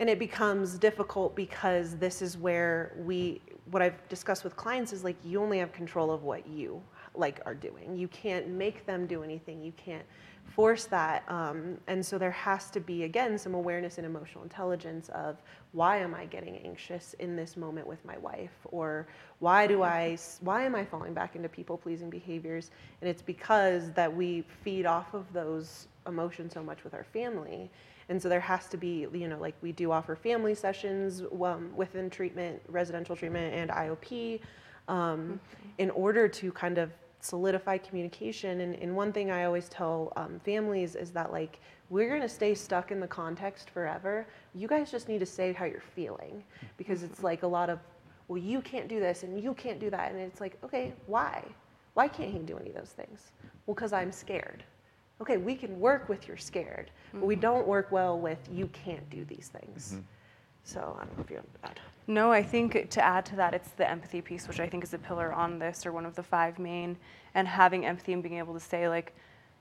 [0.00, 5.04] and it becomes difficult because this is where we, what I've discussed with clients is
[5.04, 6.82] like you only have control of what you
[7.14, 7.96] like are doing.
[7.96, 9.62] You can't make them do anything.
[9.62, 10.04] You can't
[10.54, 11.24] force that.
[11.28, 15.40] Um, and so there has to be, again, some awareness and emotional intelligence of
[15.72, 18.52] why am I getting anxious in this moment with my wife?
[18.64, 19.06] Or
[19.38, 22.70] why do I, why am I falling back into people pleasing behaviors?
[23.00, 27.70] And it's because that we feed off of those emotions so much with our family.
[28.08, 31.70] And so there has to be, you know, like we do offer family sessions um,
[31.76, 34.40] within treatment, residential treatment, and IOP
[34.90, 35.40] um,
[35.78, 38.60] in order to kind of solidify communication.
[38.60, 42.28] And, and one thing I always tell um, families is that, like, we're going to
[42.28, 44.26] stay stuck in the context forever.
[44.54, 46.42] You guys just need to say how you're feeling
[46.76, 47.78] because it's like a lot of,
[48.28, 50.12] well, you can't do this and you can't do that.
[50.12, 51.44] And it's like, okay, why?
[51.94, 53.32] Why can't he do any of those things?
[53.66, 54.64] Well, because I'm scared.
[55.20, 59.08] Okay, we can work with you're scared, but we don't work well with you can't
[59.10, 59.96] do these things.
[60.62, 61.80] So I don't know if you want to add.
[62.10, 64.92] No, I think to add to that, it's the empathy piece, which I think is
[64.92, 66.96] a pillar on this or one of the five main,
[67.36, 69.14] and having empathy and being able to say like,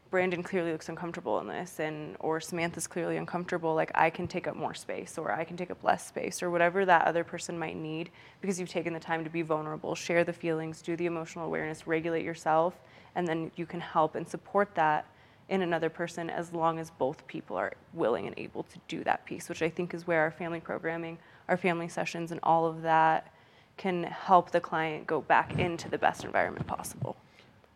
[0.09, 3.75] Brandon clearly looks uncomfortable in this, and or Samantha's clearly uncomfortable.
[3.75, 6.49] Like I can take up more space, or I can take up less space, or
[6.49, 8.09] whatever that other person might need,
[8.41, 11.85] because you've taken the time to be vulnerable, share the feelings, do the emotional awareness,
[11.85, 12.79] regulate yourself,
[13.13, 15.05] and then you can help and support that
[15.49, 19.23] in another person as long as both people are willing and able to do that
[19.27, 22.83] piece, which I think is where our family programming, our family sessions, and all of
[22.83, 23.33] that
[23.75, 27.17] can help the client go back into the best environment possible.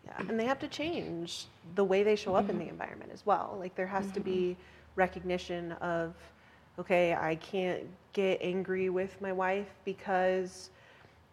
[0.06, 3.26] Yeah, and they have to change the way they show up in the environment as
[3.26, 3.56] well.
[3.58, 4.56] Like there has to be
[4.96, 6.14] recognition of,
[6.78, 7.82] okay, I can't
[8.12, 10.70] get angry with my wife because,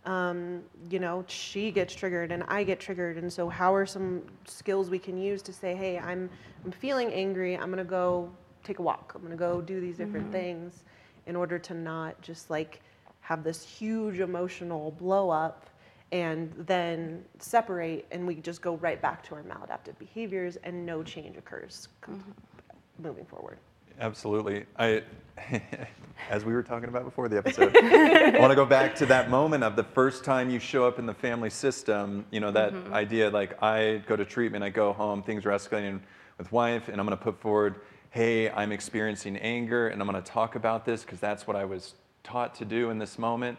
[0.06, 3.18] um, you know, she gets triggered and I get triggered.
[3.18, 6.30] And so, how are some skills we can use to say, hey, I'm
[6.66, 7.56] I'm feeling angry.
[7.56, 8.32] I'm gonna go
[8.64, 9.12] take a walk.
[9.16, 10.84] I'm gonna go do these different things
[11.26, 12.82] in order to not just like
[13.22, 15.70] have this huge emotional blow up
[16.12, 21.04] and then separate and we just go right back to our maladaptive behaviors and no
[21.04, 23.04] change occurs com- mm-hmm.
[23.04, 23.58] moving forward.
[24.00, 24.66] Absolutely.
[24.78, 25.04] I,
[26.30, 29.30] as we were talking about before the episode, I want to go back to that
[29.30, 32.26] moment of the first time you show up in the family system.
[32.32, 32.94] You know, that mm-hmm.
[32.94, 36.00] idea like I go to treatment, I go home, things are escalating
[36.38, 37.76] with wife, and I'm going to put forward,
[38.12, 41.64] hey, I'm experiencing anger, and I'm going to talk about this because that's what I
[41.64, 43.58] was taught to do in this moment.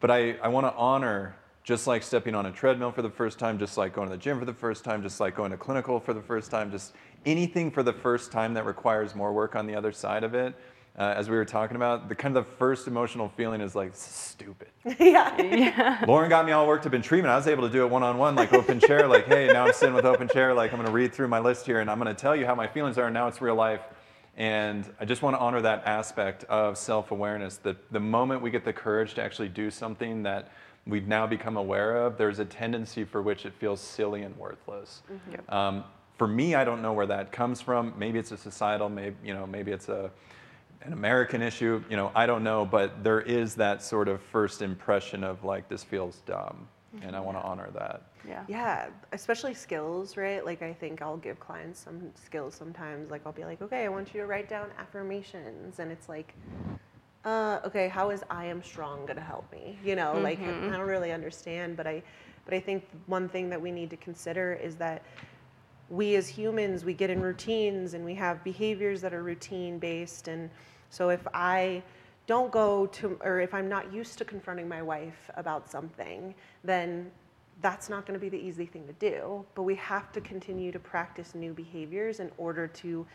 [0.00, 3.38] But I, I want to honor, just like stepping on a treadmill for the first
[3.38, 5.58] time, just like going to the gym for the first time, just like going to
[5.58, 6.94] clinical for the first time, just
[7.26, 10.54] anything for the first time that requires more work on the other side of it.
[10.96, 13.90] Uh, as we were talking about, the kind of the first emotional feeling is like,
[13.94, 14.68] stupid.
[15.00, 15.42] yeah.
[15.42, 16.04] yeah.
[16.06, 17.32] Lauren got me all worked up in treatment.
[17.32, 19.66] I was able to do it one on one, like open chair, like, hey, now
[19.66, 21.98] I'm sitting with open chair, like I'm gonna read through my list here and I'm
[21.98, 23.80] gonna tell you how my feelings are, and now it's real life.
[24.36, 27.56] And I just wanna honor that aspect of self awareness.
[27.56, 30.52] The, the moment we get the courage to actually do something that
[30.86, 35.02] we've now become aware of, there's a tendency for which it feels silly and worthless.
[35.32, 35.52] Yep.
[35.52, 35.84] Um,
[36.18, 37.94] for me, I don't know where that comes from.
[37.98, 40.10] Maybe it's a societal, maybe, you know, maybe it's a,
[40.84, 44.62] an American issue, you know, I don't know, but there is that sort of first
[44.62, 46.68] impression of like, this feels dumb,
[47.02, 48.02] and I want to honor that.
[48.28, 48.44] Yeah.
[48.48, 50.44] Yeah, especially skills, right?
[50.44, 53.10] Like I think I'll give clients some skills sometimes.
[53.10, 56.34] Like I'll be like, okay, I want you to write down affirmations, and it's like,
[57.24, 59.78] uh, okay, how is I am strong gonna help me?
[59.84, 62.02] You know, like I don't really understand, but I,
[62.44, 65.02] but I think one thing that we need to consider is that
[65.90, 70.28] we as humans we get in routines and we have behaviors that are routine based
[70.28, 70.50] and
[70.94, 71.82] so if i
[72.26, 77.10] don't go to or if i'm not used to confronting my wife about something then
[77.60, 79.44] that's not going to be the easy thing to do.
[79.54, 83.06] But we have to continue to practice new behaviors in order to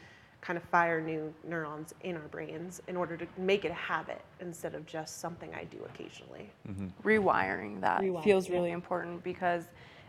[0.42, 4.22] kind of fire new neurons in our brains in order to make it a habit
[4.40, 6.50] instead of just something i do occasionally.
[6.66, 6.88] Mm-hmm.
[7.06, 8.56] Rewiring that Rewiring, feels yeah.
[8.56, 9.66] really important because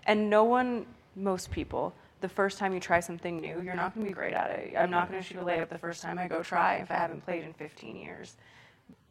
[0.06, 4.06] and no one most people the first time you try something new you're not going
[4.06, 4.74] to be great at it.
[4.76, 6.94] I'm not going to shoot a layup the first time i go try if i
[6.94, 8.37] haven't played in 15 years.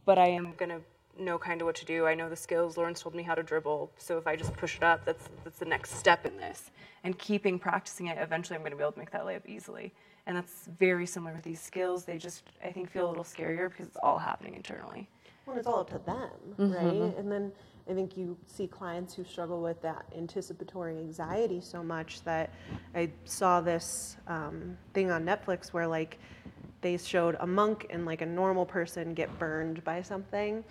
[0.05, 0.81] But i am going to
[1.21, 2.05] know kind of what to do.
[2.05, 2.77] I know the skills.
[2.77, 3.91] Lauren told me how to dribble.
[3.97, 6.71] So if i just push it up that's that's the next step in this.
[7.03, 9.93] And keeping practicing it eventually i'm going to be able to make that layup easily.
[10.25, 12.05] And that's very similar with these skills.
[12.05, 15.09] They just i think feel a little scarier because it's all happening internally.
[15.45, 16.73] Well, it's all up to them, mm-hmm.
[16.73, 17.17] right?
[17.17, 17.51] And then
[17.89, 22.53] I think you see clients who struggle with that anticipatory anxiety so much that
[22.93, 26.19] I saw this um, thing on Netflix where like
[26.81, 30.63] they showed a monk and like a normal person get burned by something,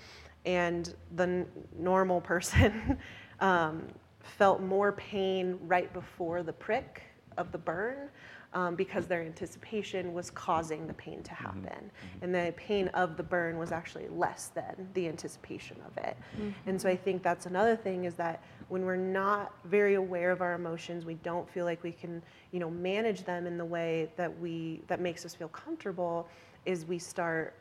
[0.46, 2.98] and the n- normal person
[3.40, 3.82] um,
[4.20, 7.02] felt more pain right before the prick
[7.36, 8.08] of the burn
[8.54, 11.44] um, because their anticipation was causing the pain to mm-hmm.
[11.44, 11.90] happen.
[11.90, 12.24] Mm-hmm.
[12.24, 16.16] And the pain of the burn was actually less than the anticipation of it.
[16.36, 16.50] Mm-hmm.
[16.68, 20.40] And so I think that's another thing is that when we're not very aware of
[20.40, 24.10] our emotions, we don't feel like we can, you know, manage them in the way
[24.16, 26.28] that we that makes us feel comfortable
[26.66, 27.54] is we start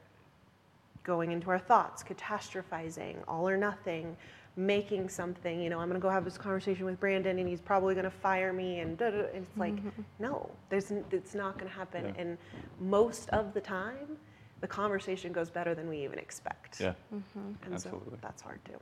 [1.04, 4.15] going into our thoughts, catastrophizing, all or nothing,
[4.58, 7.62] making something, you know, I'm going to go have this conversation with Brandon and he's
[7.62, 9.28] probably going to fire me and, da, da, da.
[9.34, 10.02] and it's like, mm-hmm.
[10.20, 12.06] no, there's, it's not going to happen.
[12.06, 12.22] Yeah.
[12.22, 12.38] And
[12.80, 14.17] most of the time,
[14.60, 16.82] the conversation goes better than we even expect.
[16.82, 17.52] Yeah, mm-hmm.
[17.63, 18.12] And absolutely.
[18.13, 18.80] so that's hard too.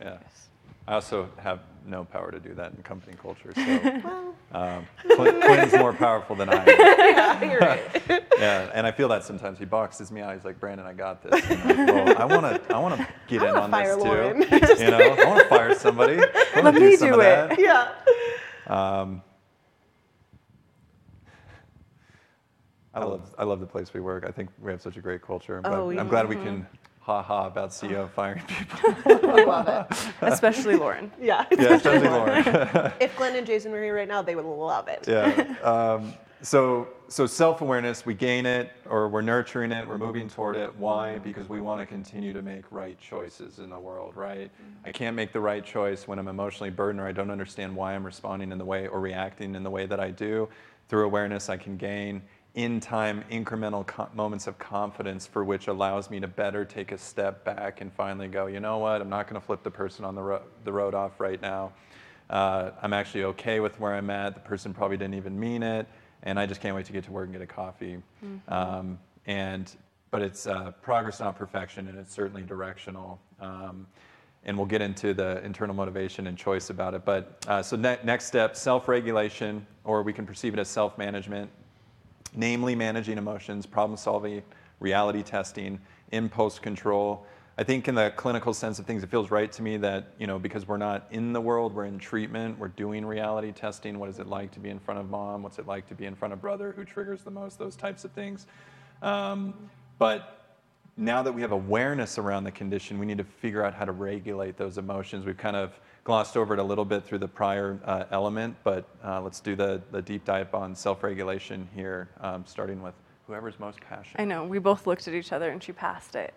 [0.00, 0.18] yeah.
[0.88, 3.62] I also have no power to do that in company culture, so
[4.04, 6.66] Well, um, Quinn, Quinn's more powerful than I am.
[7.44, 8.02] yeah, you're right.
[8.38, 9.58] Yeah, and I feel that sometimes.
[9.58, 10.34] He boxes me out.
[10.34, 11.42] He's like, Brandon, I got this.
[11.50, 13.96] And I'm like, well, I want to, I want to get I in on fire
[13.96, 14.42] this Lauren.
[14.42, 14.84] too.
[14.84, 16.18] You know, I want to fire somebody.
[16.18, 17.56] I wanna Let me some do of it.
[17.56, 17.58] that.
[17.58, 17.92] yeah.
[18.66, 19.22] Um,
[22.92, 24.24] I love, I love the place we work.
[24.28, 25.56] I think we have such a great culture.
[25.56, 26.66] I'm glad, Oh, I'm glad we can
[27.06, 29.30] ha ha about CEO firing people.
[29.30, 29.98] I love it.
[30.22, 31.46] especially lauren Yeah.
[31.56, 32.92] yeah, especially Lauren.
[33.00, 35.04] If Glenn and Jason were here right now, they would love it.
[35.06, 35.54] yeah.
[35.62, 40.74] Um, so, so self-awareness, we gain it, or we're nurturing it, we're moving toward it.
[40.76, 41.18] Why?
[41.18, 44.50] Because we want to continue to make right choices in the world, right?
[44.84, 47.94] I can't make the right choice when I'm emotionally burdened or I don't understand why
[47.94, 50.48] I'm responding in the way or reacting in the way that I do.
[50.88, 52.20] Through awareness, I can gain
[52.56, 56.96] in time incremental co- moments of confidence for which allows me to better take a
[56.98, 59.02] step back and finally go, you know what?
[59.02, 61.72] I'm not going to flip the person on the, ro- the road off right now.
[62.30, 64.34] Uh, I'm actually okay with where I'm at.
[64.34, 65.86] The person probably didn't even mean it,
[66.22, 67.98] and I just can't wait to get to work and get a coffee.
[68.48, 69.70] Um, and
[70.10, 73.20] but it's uh, progress, not perfection, and it's certainly directional.
[73.38, 73.86] Um,
[74.44, 77.04] and we'll get into the internal motivation and choice about it.
[77.04, 81.50] But uh, so ne- next step, self-regulation, or we can perceive it as self-management,
[82.36, 84.42] namely managing emotions, problem solving,
[84.78, 85.80] reality testing,
[86.12, 87.26] impulse control,
[87.58, 90.26] I think in the clinical sense of things, it feels right to me that, you
[90.26, 93.98] know, because we're not in the world, we're in treatment, we're doing reality testing.
[93.98, 95.42] What is it like to be in front of mom?
[95.42, 96.74] What's it like to be in front of brother?
[96.76, 97.58] Who triggers the most?
[97.58, 98.46] Those types of things.
[99.00, 99.54] Um,
[99.98, 100.58] but
[100.98, 103.92] now that we have awareness around the condition, we need to figure out how to
[103.92, 105.24] regulate those emotions.
[105.24, 108.88] We've kind of glossed over it a little bit through the prior uh, element, but
[109.04, 112.94] uh, let's do the, the deep dive on self regulation here, um, starting with
[113.26, 114.22] whoever's most passionate.
[114.22, 114.44] I know.
[114.44, 116.32] We both looked at each other and she passed it.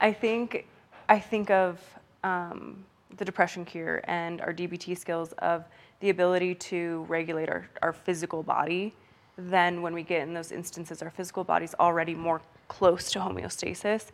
[0.00, 0.66] I think
[1.08, 1.80] I think of
[2.24, 2.84] um,
[3.16, 5.66] the depression cure and our DBT skills of
[6.00, 8.92] the ability to regulate our, our physical body.
[9.38, 14.06] Then when we get in those instances, our physical body's already more close to homeostasis.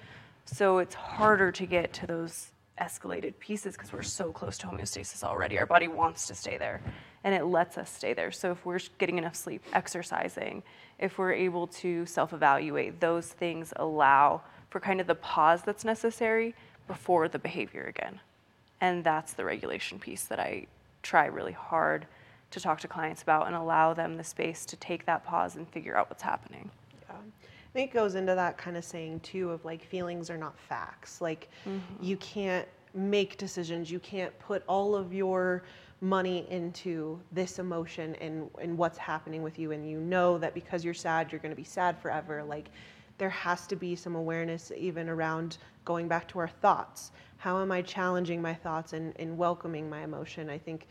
[0.44, 5.22] So it's harder to get to those escalated pieces because we're so close to homeostasis
[5.22, 5.58] already.
[5.58, 6.80] Our body wants to stay there
[7.24, 8.30] and it lets us stay there.
[8.30, 10.62] So if we're getting enough sleep, exercising,
[10.98, 15.84] if we're able to self evaluate, those things allow for kind of the pause that's
[15.84, 16.54] necessary
[16.86, 18.20] before the behavior again.
[18.80, 20.66] And that's the regulation piece that I
[21.02, 22.06] try really hard
[22.50, 25.68] to talk to clients about and allow them the space to take that pause and
[25.68, 26.70] figure out what's happening.
[27.68, 30.58] I think it goes into that kind of saying too of like feelings are not
[30.58, 31.20] facts.
[31.20, 32.02] Like mm-hmm.
[32.02, 33.90] you can't make decisions.
[33.90, 35.62] You can't put all of your
[36.00, 40.84] money into this emotion and, and what's happening with you and you know that because
[40.84, 42.42] you're sad you're going to be sad forever.
[42.42, 42.70] Like
[43.18, 47.10] there has to be some awareness even around going back to our thoughts.
[47.36, 50.48] How am I challenging my thoughts and, and welcoming my emotion?
[50.48, 50.86] I think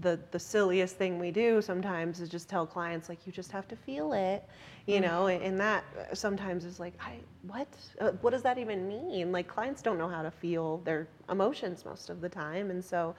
[0.00, 3.66] the the silliest thing we do sometimes is just tell clients like you just have
[3.66, 4.46] to feel it
[4.86, 7.68] you know and, and that uh, sometimes is like i what?
[8.00, 9.32] Uh, what does that even mean?
[9.32, 13.14] Like clients don't know how to feel their emotions most of the time and so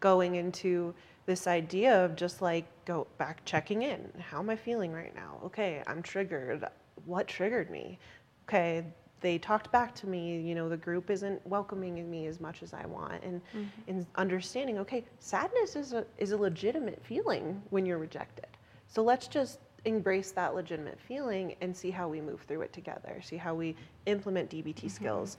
[0.00, 0.94] going into
[1.26, 4.10] this idea of just like go back checking in.
[4.18, 5.38] How am i feeling right now?
[5.44, 6.64] Okay i'm triggered.
[7.04, 7.98] What triggered me?
[8.48, 8.84] Okay
[9.24, 12.74] they talked back to me you know the group isn't welcoming me as much as
[12.74, 13.24] i want.
[13.24, 13.90] And mm-hmm.
[13.90, 18.50] and understanding okay sadness is a is a legitimate feeling when you're rejected.
[18.86, 23.20] So let's just embrace that legitimate feeling and see how we move through it together.
[23.22, 24.88] See how we implement dbt mm-hmm.
[24.88, 25.38] skills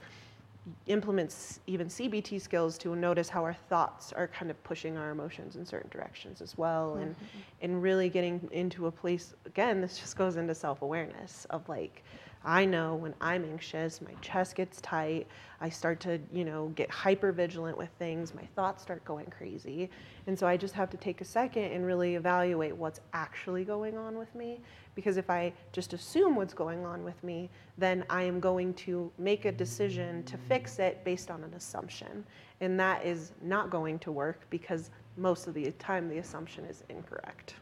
[0.88, 5.54] implements even cbt skills to notice how our thoughts are kind of pushing our emotions
[5.54, 6.96] in certain directions as well.
[6.96, 7.62] And mm-hmm.
[7.62, 12.02] and really getting into a place again this just goes into self-awareness of like
[12.44, 15.26] I know when I'm anxious, my chest gets tight.
[15.60, 18.34] I start to, you know, get hyper vigilant with things.
[18.34, 19.90] My thoughts start going crazy.
[20.26, 23.96] And so I just have to take a second and really evaluate what's actually going
[23.96, 24.60] on with me.
[24.94, 29.10] Because if I just assume what's going on with me, then I am going to
[29.18, 32.24] make a decision to fix it based on an assumption.
[32.60, 36.84] And that is not going to work because most of the time the assumption is
[36.88, 37.54] incorrect.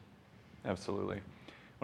[0.64, 1.20] Absolutely.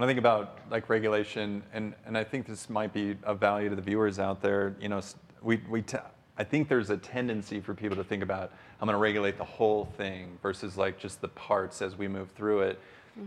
[0.01, 3.69] When I think about like regulation, and, and I think this might be of value
[3.69, 5.03] to the viewers out there, you know,
[5.43, 5.99] we, we t-
[6.39, 9.45] I think there's a tendency for people to think about, I'm going to regulate the
[9.45, 12.81] whole thing versus like just the parts as we move through it.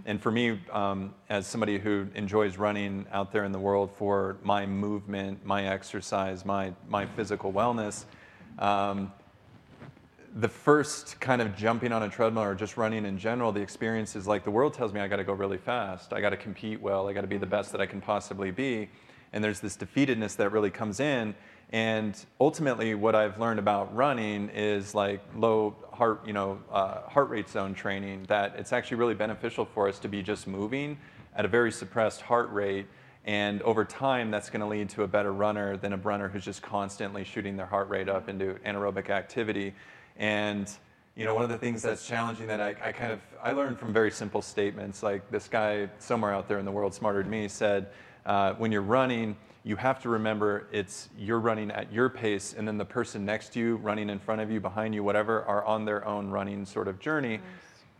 [0.07, 4.37] And for me, um, as somebody who enjoys running out there in the world for
[4.41, 8.05] my movement, my exercise, my, my physical wellness,
[8.57, 9.11] um,
[10.35, 14.15] the first kind of jumping on a treadmill or just running in general, the experience
[14.15, 16.11] is like the world tells me I got to go really fast.
[16.11, 17.07] I got to compete well.
[17.07, 18.89] I got to be the best that I can possibly be.
[19.31, 21.35] And there's this defeatedness that really comes in.
[21.71, 27.29] And ultimately, what I've learned about running is like low heart, you know, uh, heart
[27.29, 28.25] rate zone training.
[28.27, 30.97] That it's actually really beneficial for us to be just moving
[31.35, 32.87] at a very suppressed heart rate.
[33.25, 36.43] And over time, that's going to lead to a better runner than a runner who's
[36.43, 39.73] just constantly shooting their heart rate up into anaerobic activity.
[40.17, 40.69] And
[41.15, 43.77] you know, one of the things that's challenging that I, I kind of I learned
[43.77, 45.03] from very simple statements.
[45.03, 47.87] Like this guy somewhere out there in the world, smarter than me, said,
[48.25, 52.67] uh, when you're running, you have to remember it's you're running at your pace, and
[52.67, 55.63] then the person next to you, running in front of you, behind you, whatever, are
[55.65, 57.39] on their own running sort of journey.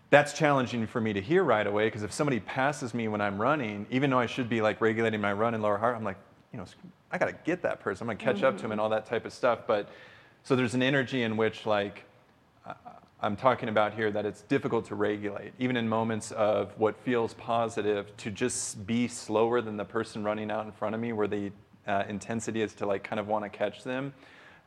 [0.09, 3.39] That's challenging for me to hear right away because if somebody passes me when I'm
[3.39, 6.17] running, even though I should be like regulating my run and lower heart, I'm like,
[6.51, 6.65] you know,
[7.11, 8.09] I got to get that person.
[8.09, 9.61] I'm to catch up to him and all that type of stuff.
[9.65, 9.89] But
[10.43, 12.05] so there's an energy in which like
[13.23, 17.33] I'm talking about here that it's difficult to regulate, even in moments of what feels
[17.35, 21.27] positive, to just be slower than the person running out in front of me, where
[21.27, 21.49] the
[21.87, 24.13] uh, intensity is to like kind of want to catch them.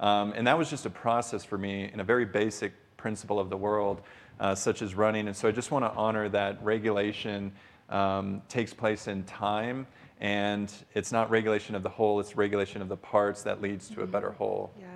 [0.00, 3.50] Um, and that was just a process for me in a very basic principle of
[3.50, 4.00] the world,
[4.40, 5.26] uh, such as running.
[5.26, 7.52] And so I just want to honor that regulation
[7.90, 9.86] um, takes place in time.
[10.18, 14.00] And it's not regulation of the whole, it's regulation of the parts that leads to
[14.00, 14.72] a better whole.
[14.78, 14.86] Yes.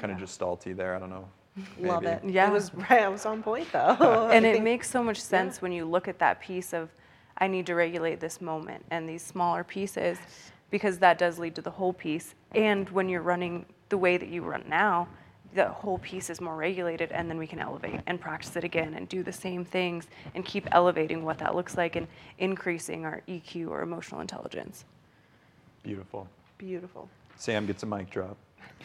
[0.00, 1.28] Kind of just salty there, I don't know.
[1.78, 2.22] Love it.
[2.24, 2.46] Yeah.
[2.50, 3.02] It was right.
[3.02, 4.28] I was on point though.
[4.32, 6.88] and I it makes so much sense when you look at that piece of
[7.38, 10.18] i need to regulate this moment and these smaller pieces
[10.70, 14.28] because that does lead to the whole piece and when you're running the way that
[14.28, 15.08] you run now,
[15.52, 18.94] the whole piece is more regulated, and then we can elevate and practice it again
[18.94, 22.06] and do the same things and keep elevating what that looks like and
[22.38, 24.84] increasing our EQ or emotional intelligence.
[25.82, 26.28] Beautiful.
[26.56, 27.08] Beautiful.
[27.36, 28.36] Sam gets a mic drop.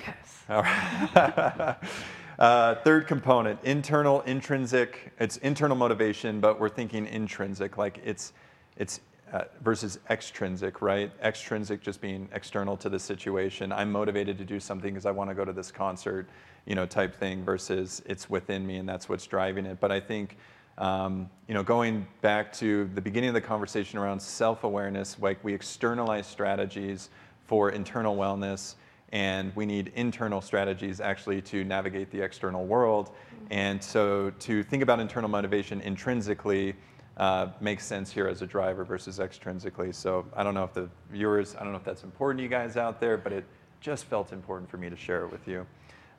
[0.06, 0.44] Yes.
[0.50, 1.76] All right.
[2.40, 5.14] uh, third component, internal, intrinsic.
[5.20, 8.34] It's internal motivation, but we're thinking intrinsic, like it's,
[8.78, 9.00] it's
[9.34, 11.12] uh, versus extrinsic, right?
[11.22, 13.72] Extrinsic just being external to the situation.
[13.72, 16.30] I'm motivated to do something because I want to go to this concert,
[16.66, 17.44] you know, type thing.
[17.44, 19.80] Versus it's within me and that's what's driving it.
[19.80, 20.38] But I think,
[20.78, 25.54] um, you know, going back to the beginning of the conversation around self-awareness, like we
[25.54, 27.10] externalize strategies
[27.46, 28.76] for internal wellness
[29.12, 33.12] and we need internal strategies actually to navigate the external world.
[33.52, 36.76] And so to think about internal motivation intrinsically
[37.18, 39.94] uh, makes sense here as a driver versus extrinsically.
[39.94, 42.50] So I don't know if the viewers, I don't know if that's important to you
[42.50, 43.46] guys out there, but it
[43.80, 45.66] just felt important for me to share it with you.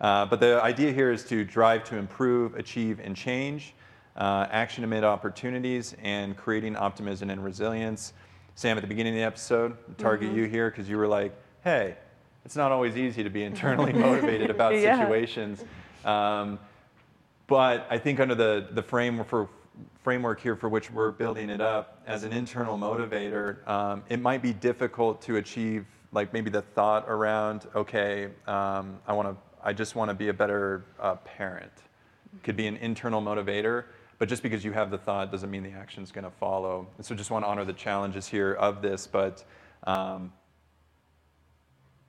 [0.00, 3.74] Uh, but the idea here is to drive to improve, achieve, and change,
[4.16, 8.12] uh, action amid opportunities, and creating optimism and resilience.
[8.54, 10.38] Sam, at the beginning of the episode, target Mm-hmm.
[10.38, 11.34] you here because you were like,
[11.64, 11.96] hey,
[12.46, 15.00] it's not always easy to be internally motivated about Yeah.
[15.00, 15.64] situations.
[16.04, 16.60] Um,
[17.48, 19.48] but I think under the, the framework, for,
[20.02, 24.42] framework here for which we're building it up as an internal motivator, um, it might
[24.42, 29.72] be difficult to achieve like maybe the thought around, okay, um, I want to, I
[29.72, 31.72] just want to be a better uh, parent.
[32.44, 33.86] Could be an internal motivator,
[34.18, 36.86] but just because you have the thought doesn't mean the action's going to follow.
[36.96, 39.44] And so just want to honor the challenges here of this, but
[39.84, 40.32] um,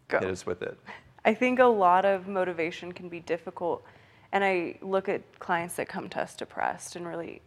[0.08, 0.20] Go.
[0.20, 0.78] hit us with it.
[1.26, 3.84] I think a lot of motivation can be difficult.
[4.32, 7.42] And I look at clients that come to us depressed and really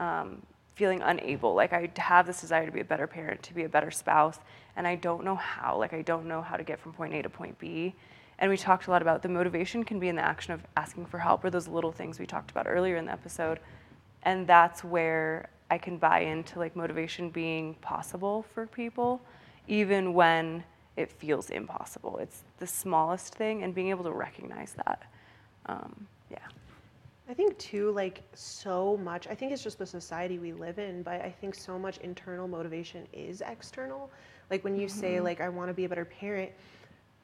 [0.00, 0.42] um,
[0.74, 1.54] feeling unable.
[1.54, 4.38] Like, I have this desire to be a better parent, to be a better spouse,
[4.76, 5.78] and I don't know how.
[5.78, 7.94] Like, I don't know how to get from point A to point B.
[8.38, 11.06] And we talked a lot about the motivation can be in the action of asking
[11.06, 13.60] for help or those little things we talked about earlier in the episode.
[14.24, 19.22] And that's where I can buy into like motivation being possible for people,
[19.68, 20.64] even when
[20.96, 22.18] it feels impossible.
[22.18, 25.02] It's the smallest thing, and being able to recognize that.
[25.66, 26.38] Um, yeah.
[27.28, 29.26] I think too, like so much.
[29.26, 32.46] I think it's just the society we live in, but I think so much internal
[32.46, 34.10] motivation is external.
[34.50, 36.52] Like when you say, like, I want to be a better parent,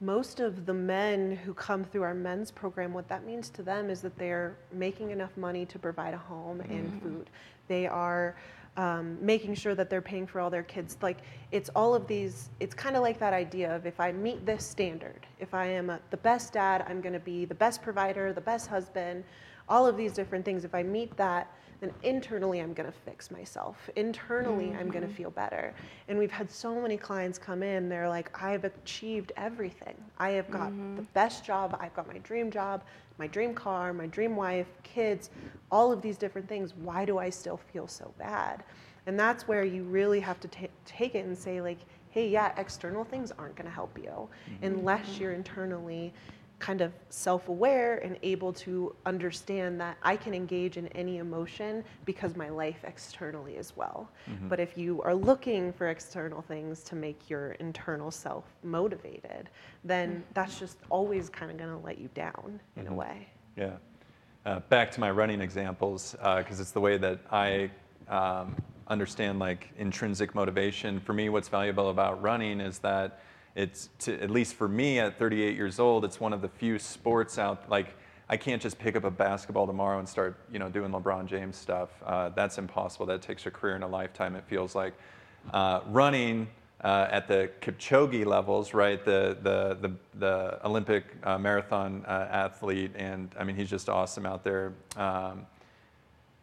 [0.00, 3.88] most of the men who come through our men's program, what that means to them
[3.88, 7.30] is that they're making enough money to provide a home and food.
[7.68, 8.34] They are
[8.76, 10.96] um, making sure that they're paying for all their kids.
[11.02, 11.18] Like
[11.50, 12.50] it's all of these.
[12.60, 15.90] It's kind of like that idea of if I meet this standard, if I am
[15.90, 19.24] a, the best dad, I'm going to be the best provider, the best husband,
[19.68, 20.64] all of these different things.
[20.64, 23.90] If I meet that, then internally I'm going to fix myself.
[23.96, 25.16] Internally I'm going to mm-hmm.
[25.16, 25.74] feel better.
[26.06, 29.96] And we've had so many clients come in, they're like, I've achieved everything.
[30.18, 30.96] I have got mm-hmm.
[30.96, 32.84] the best job, I've got my dream job,
[33.18, 35.30] my dream car, my dream wife, kids,
[35.72, 36.72] all of these different things.
[36.76, 38.62] Why do I still feel so bad?
[39.06, 41.78] And that's where you really have to ta- take it and say, like,
[42.10, 44.64] hey, yeah, external things aren't going to help you mm-hmm.
[44.64, 46.12] unless you're internally
[46.62, 51.82] kind of self aware and able to understand that I can engage in any emotion
[52.04, 54.08] because my life externally as well.
[54.48, 59.50] But if you are looking for external things to make your internal self motivated,
[59.82, 63.26] then that's just always kind of going to let you down in a way.
[63.56, 63.72] Yeah.
[64.46, 67.70] Uh, back to my running examples, because it's the way that I
[68.08, 68.54] um,
[68.86, 71.00] understand like intrinsic motivation.
[71.00, 73.20] For me, what's valuable about running is that
[73.54, 76.78] it's, to, at least for me at 38 years old, it's one of the few
[76.78, 77.94] sports out, like
[78.28, 81.56] I can't just pick up a basketball tomorrow and start, you know, doing LeBron James
[81.56, 81.90] stuff.
[82.04, 83.06] Uh, that's impossible.
[83.06, 84.94] That takes a career and a lifetime, it feels like.
[85.52, 86.48] Uh, running,
[86.82, 89.04] uh, at the Kipchoge levels, right?
[89.04, 94.26] The the the, the Olympic uh, marathon uh, athlete, and I mean he's just awesome
[94.26, 94.72] out there.
[94.96, 95.46] Um,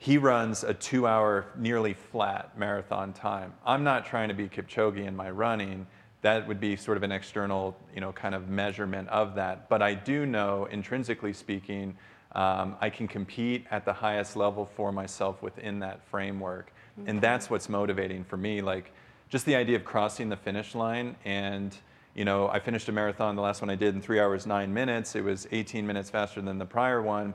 [0.02, 3.54] he runs a two-hour, nearly flat marathon time.
[3.66, 5.86] I'm not trying to be Kipchoge in my running.
[6.22, 9.70] That would be sort of an external, you know, kind of measurement of that.
[9.70, 11.98] But I do know, intrinsically speaking,
[12.34, 16.74] um, I can compete at the highest level for myself within that framework,
[17.08, 18.62] and that's what's motivating for me.
[18.62, 18.92] Like
[19.30, 21.78] just the idea of crossing the finish line and
[22.16, 24.74] you know i finished a marathon the last one i did in three hours nine
[24.74, 27.34] minutes it was 18 minutes faster than the prior one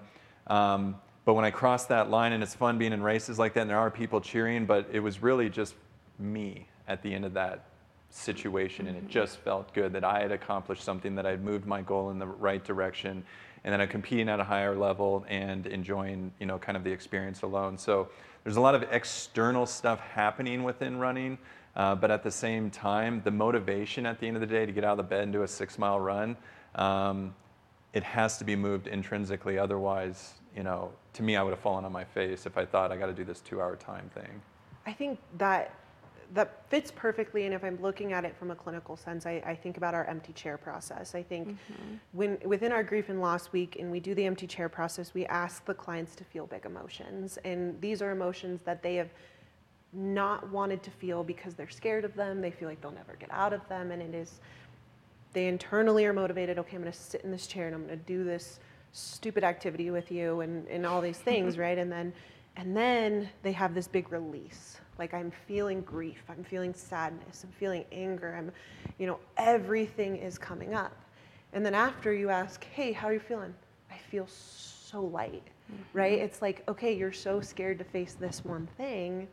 [0.48, 3.62] um, but when i crossed that line and it's fun being in races like that
[3.62, 5.74] and there are people cheering but it was really just
[6.18, 7.64] me at the end of that
[8.16, 11.82] situation and it just felt good that i had accomplished something that i'd moved my
[11.82, 13.24] goal in the right direction
[13.64, 16.90] and then i'm competing at a higher level and enjoying you know kind of the
[16.92, 18.08] experience alone so
[18.44, 21.38] there's a lot of external stuff happening within running
[21.76, 24.72] uh, but at the same time, the motivation at the end of the day to
[24.72, 26.36] get out of the bed and do a six mile run,
[26.76, 27.34] um,
[27.92, 29.58] it has to be moved intrinsically.
[29.58, 32.92] Otherwise, you know, to me, I would have fallen on my face if I thought
[32.92, 34.40] I got to do this two-hour time thing.
[34.86, 35.72] I think that
[36.32, 37.44] that fits perfectly.
[37.44, 40.04] And if I'm looking at it from a clinical sense, I, I think about our
[40.04, 41.14] empty chair process.
[41.14, 41.94] I think mm-hmm.
[42.12, 45.26] when within our grief and loss week, and we do the empty chair process, we
[45.26, 49.10] ask the clients to feel big emotions, and these are emotions that they have
[49.92, 52.40] not wanted to feel because they're scared of them.
[52.40, 54.40] They feel like they'll never get out of them, and it is
[55.32, 56.58] they internally are motivated.
[56.58, 58.60] Okay, I'm going to sit in this chair and I'm going to do this
[58.92, 61.78] stupid activity with you, and and all these things, right?
[61.78, 62.12] And then
[62.56, 67.52] and then they have this big release like i'm feeling grief i'm feeling sadness i'm
[67.52, 68.52] feeling anger i'm
[68.98, 70.96] you know everything is coming up.
[71.52, 73.54] And then after you ask hey how are you feeling?
[73.90, 75.42] I feel so light
[75.72, 75.82] mm-hmm.
[75.98, 76.18] right?
[76.18, 79.28] It's like okay you're so scared to face this one thing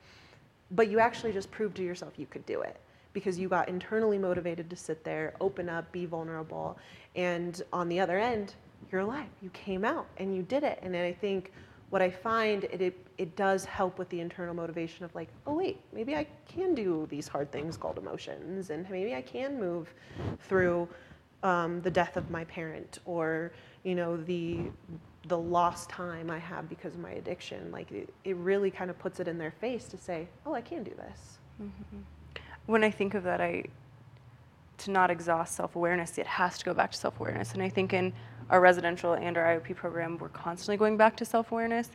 [0.72, 2.78] but you actually just proved to yourself you could do it
[3.14, 6.78] because you got internally motivated to sit there open up be vulnerable
[7.16, 8.54] and on the other end
[8.92, 9.30] you're alive.
[9.42, 10.80] You came out and you did it.
[10.82, 11.52] And i think
[11.92, 15.54] what I find it, it, it does help with the internal motivation of like, oh
[15.54, 19.94] wait, maybe I can do these hard things called emotions, and maybe I can move
[20.48, 20.88] through
[21.44, 23.52] um, the death of my parent or
[23.84, 24.60] you know the
[25.28, 27.72] the lost time I have because of my addiction.
[27.72, 30.62] Like it, it really kind of puts it in their face to say, oh, I
[30.62, 31.40] can do this.
[31.62, 31.98] Mm-hmm.
[32.68, 33.66] When I think of that, I
[34.80, 37.68] to not exhaust self awareness, it has to go back to self awareness, and I
[37.68, 38.14] think in
[38.52, 41.90] our residential and our IOP program, we're constantly going back to self awareness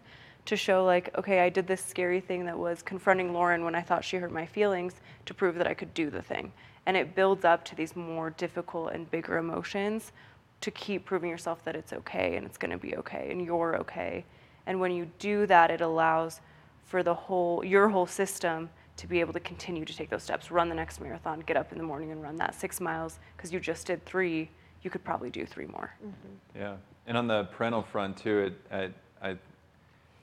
[0.46, 3.82] to show, like, okay, I did this scary thing that was confronting Lauren when I
[3.82, 4.94] thought she hurt my feelings
[5.26, 6.52] to prove that I could do the thing.
[6.86, 10.12] And it builds up to these more difficult and bigger emotions
[10.62, 13.76] to keep proving yourself that it's okay and it's going to be okay and you're
[13.76, 14.24] okay.
[14.66, 16.40] And when you do that, it allows
[16.84, 20.50] for the whole your whole system to be able to continue to take those steps,
[20.50, 23.52] run the next marathon, get up in the morning and run that 6 miles because
[23.52, 24.48] you just did 3
[24.82, 25.92] you could probably do three more.
[26.04, 26.58] Mm-hmm.
[26.58, 29.36] Yeah, and on the parental front too, it, I, I,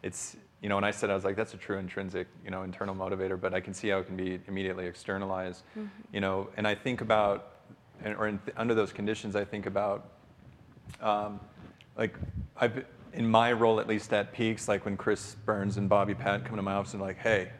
[0.02, 2.64] it's you know when I said I was like that's a true intrinsic you know
[2.64, 5.64] internal motivator, but I can see how it can be immediately externalized.
[5.78, 5.88] Mm-hmm.
[6.14, 7.54] You know, and I think about,
[8.06, 10.10] or in, under those conditions, I think about,
[11.02, 11.40] um,
[11.98, 12.16] like
[12.58, 16.46] I've in my role at least at Peaks, like when Chris Burns and Bobby Pat
[16.46, 17.52] come to my office and like, hey,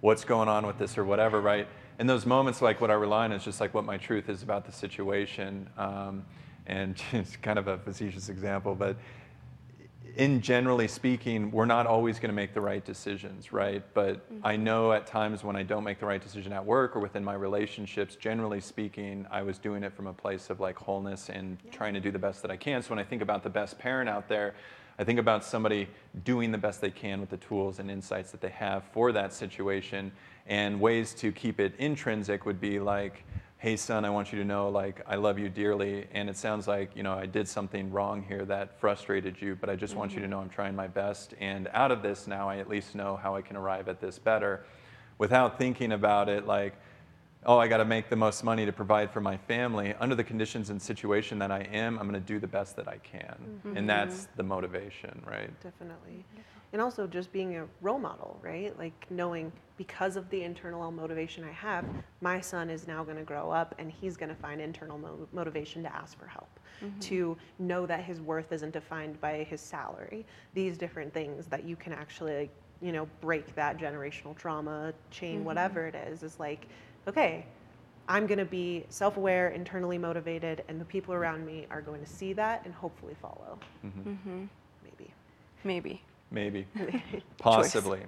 [0.00, 1.68] what's going on with this or whatever, right?
[1.98, 4.42] In those moments, like what I rely on is just like what my truth is
[4.42, 5.68] about the situation.
[5.76, 6.24] Um,
[6.66, 8.96] and it's kind of a facetious example, but
[10.16, 13.82] in generally speaking, we're not always going to make the right decisions, right?
[13.94, 14.46] But mm-hmm.
[14.46, 17.24] I know at times when I don't make the right decision at work or within
[17.24, 21.56] my relationships, generally speaking, I was doing it from a place of like wholeness and
[21.64, 21.70] yeah.
[21.70, 22.82] trying to do the best that I can.
[22.82, 24.54] So when I think about the best parent out there,
[24.98, 25.88] I think about somebody
[26.24, 29.32] doing the best they can with the tools and insights that they have for that
[29.32, 30.12] situation.
[30.46, 33.24] And ways to keep it intrinsic would be like,
[33.62, 36.66] hey son i want you to know like i love you dearly and it sounds
[36.66, 40.00] like you know i did something wrong here that frustrated you but i just mm-hmm.
[40.00, 40.32] want you to mm-hmm.
[40.32, 43.36] know i'm trying my best and out of this now i at least know how
[43.36, 44.64] i can arrive at this better
[45.18, 46.74] without thinking about it like
[47.46, 50.24] oh i got to make the most money to provide for my family under the
[50.24, 53.36] conditions and situation that i am i'm going to do the best that i can
[53.64, 53.76] mm-hmm.
[53.76, 56.24] and that's the motivation right definitely
[56.72, 58.76] and also just being a role model, right?
[58.78, 61.84] Like knowing because of the internal motivation I have,
[62.20, 65.28] my son is now going to grow up and he's going to find internal mo-
[65.32, 66.48] motivation to ask for help,
[66.82, 66.98] mm-hmm.
[67.00, 70.24] to know that his worth isn't defined by his salary.
[70.54, 72.50] These different things that you can actually,
[72.80, 75.44] you know, break that generational trauma chain, mm-hmm.
[75.44, 76.68] whatever it is, is like,
[77.06, 77.44] okay,
[78.08, 82.00] I'm going to be self aware, internally motivated, and the people around me are going
[82.00, 83.58] to see that and hopefully follow.
[83.84, 84.10] Mm-hmm.
[84.10, 84.44] mm-hmm.
[84.84, 85.10] Maybe.
[85.64, 86.02] Maybe.
[86.32, 86.66] Maybe.
[87.38, 88.00] Possibly.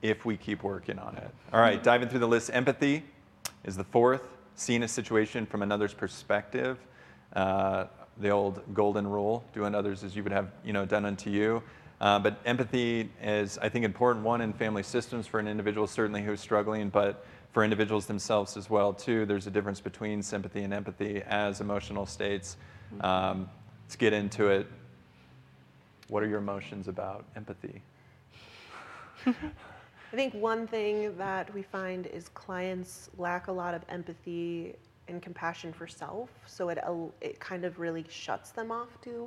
[0.00, 1.30] if we keep working on it.
[1.52, 2.50] All right, diving through the list.
[2.52, 3.04] Empathy
[3.64, 4.22] is the fourth.
[4.54, 6.78] Seeing a situation from another's perspective.
[7.34, 7.86] Uh,
[8.18, 11.30] the old golden rule: do unto others as you would have, you know, done unto
[11.30, 11.62] you.
[12.00, 16.22] Uh, but empathy is, I think, important one in family systems for an individual certainly
[16.22, 19.24] who's struggling, but for individuals themselves as well too.
[19.24, 22.56] There's a difference between sympathy and empathy as emotional states.
[23.00, 23.48] Um,
[23.84, 24.66] let's get into it.
[26.12, 27.80] What are your emotions about empathy?
[29.26, 29.32] I
[30.14, 34.74] think one thing that we find is clients lack a lot of empathy
[35.08, 36.78] and compassion for self, so it
[37.22, 39.26] it kind of really shuts them off to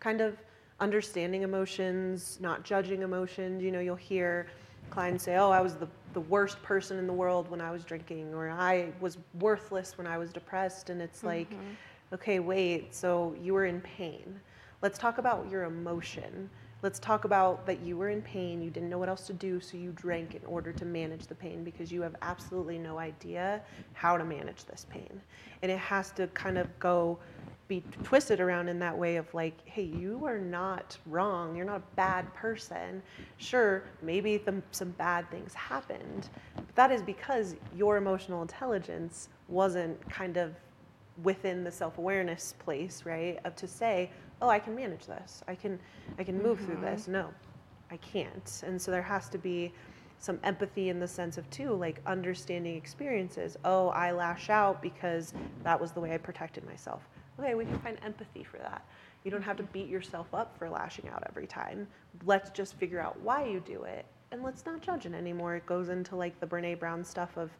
[0.00, 0.38] kind of
[0.80, 3.62] understanding emotions, not judging emotions.
[3.62, 4.46] You know, you'll hear
[4.88, 7.84] clients say, "Oh, I was the the worst person in the world when I was
[7.84, 12.14] drinking," or "I was worthless when I was depressed," and it's like, mm-hmm.
[12.14, 14.40] okay, wait, so you were in pain
[14.84, 16.50] Let's talk about your emotion.
[16.82, 19.58] Let's talk about that you were in pain, you didn't know what else to do,
[19.58, 23.62] so you drank in order to manage the pain because you have absolutely no idea
[23.94, 25.22] how to manage this pain.
[25.62, 27.18] And it has to kind of go
[27.66, 31.56] be twisted around in that way of like, hey, you are not wrong.
[31.56, 33.02] You're not a bad person.
[33.38, 39.98] Sure, maybe the, some bad things happened, but that is because your emotional intelligence wasn't
[40.10, 40.54] kind of
[41.22, 43.38] within the self-awareness place, right?
[43.44, 44.10] Of to say,
[44.44, 45.42] oh, I can manage this.
[45.48, 45.78] I can,
[46.18, 46.84] I can move through mm-hmm.
[46.84, 47.08] this.
[47.08, 47.30] No,
[47.90, 48.62] I can't.
[48.66, 49.72] And so there has to be
[50.18, 53.56] some empathy in the sense of too, like understanding experiences.
[53.64, 57.02] Oh, I lash out because that was the way I protected myself
[57.38, 58.84] okay, we can find empathy for that.
[59.24, 59.72] You don't have to mm-hmm.
[59.72, 61.86] beat yourself up for lashing out every time.
[62.24, 65.56] Let's just figure out why you do it and let's not judge it anymore.
[65.56, 67.50] It goes into like the Brene Brown stuff of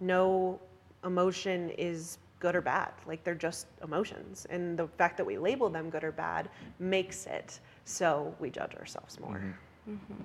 [0.00, 0.60] no
[1.04, 2.92] emotion is good or bad.
[3.06, 4.46] Like they're just emotions.
[4.50, 8.74] And the fact that we label them good or bad makes it so we judge
[8.74, 9.36] ourselves more.
[9.36, 9.92] Mm-hmm.
[9.92, 10.22] Mm-hmm.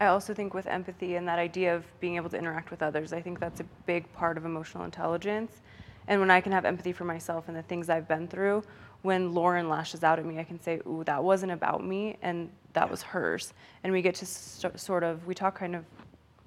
[0.00, 3.12] I also think with empathy and that idea of being able to interact with others,
[3.12, 5.60] I think that's a big part of emotional intelligence
[6.08, 8.64] and when I can have empathy for myself and the things I've been through,
[9.02, 12.50] when Lauren lashes out at me, I can say, "Ooh, that wasn't about me, and
[12.72, 13.52] that was hers."
[13.84, 15.84] And we get to st- sort of we talk kind of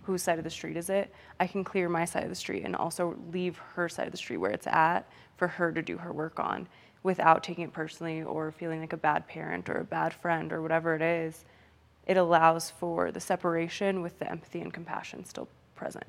[0.04, 1.14] whose side of the street is it?
[1.39, 4.18] I can clear my side of the street and also leave her side of the
[4.18, 6.68] street where it's at for her to do her work on
[7.04, 10.62] without taking it personally or feeling like a bad parent or a bad friend or
[10.62, 11.45] whatever it is.
[12.06, 16.06] It allows for the separation with the empathy and compassion still present.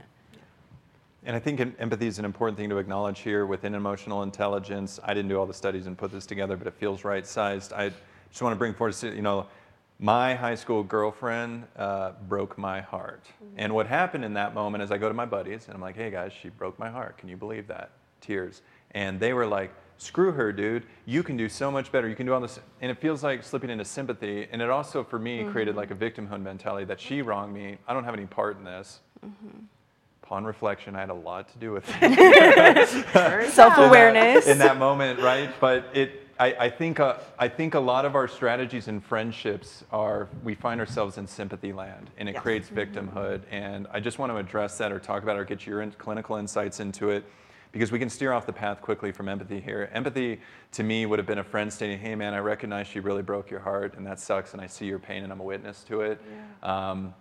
[1.25, 4.99] And I think empathy is an important thing to acknowledge here within emotional intelligence.
[5.05, 7.73] I didn't do all the studies and put this together, but it feels right sized.
[7.73, 7.93] I
[8.31, 9.47] just want to bring forward, you know,
[10.03, 13.25] my high school girlfriend uh, broke my heart.
[13.25, 13.55] Mm-hmm.
[13.57, 15.95] And what happened in that moment is I go to my buddies and I'm like,
[15.95, 17.17] hey guys, she broke my heart.
[17.19, 17.93] Can you believe that?
[18.21, 18.63] Tears.
[18.91, 20.87] And they were like, screw her, dude.
[21.07, 22.09] You can do so much better.
[22.09, 22.59] You can do all this.
[22.81, 24.49] And it feels like slipping into sympathy.
[24.51, 25.53] And it also, for me, mm-hmm.
[25.53, 27.79] created like a victimhood mentality that she wronged me.
[27.87, 29.01] I don't have any part in this.
[29.25, 29.67] Mm-hmm
[30.33, 33.51] upon reflection, I had a lot to do with it.
[33.51, 34.47] Self-awareness.
[34.47, 35.53] In, in, that moment, right?
[35.61, 39.85] But it, I, I think, uh, I think a lot of our strategies in friendships
[39.93, 42.43] are we find ourselves in sympathy land, and it yes.
[42.43, 42.99] creates mm-hmm.
[42.99, 43.43] victimhood.
[43.51, 45.93] And I just want to address that or talk about it or get your in,
[45.93, 47.25] clinical insights into it
[47.73, 49.91] because we can steer off the path quickly from empathy here.
[49.93, 50.41] Empathy
[50.73, 53.51] to me would have been a friend stating, "Hey man, I recognize she really broke
[53.51, 56.03] your heart, and that sucks, and I see your pain, and I'm a witness to
[56.03, 56.21] it."
[56.63, 56.91] Yeah.
[56.91, 57.15] Um,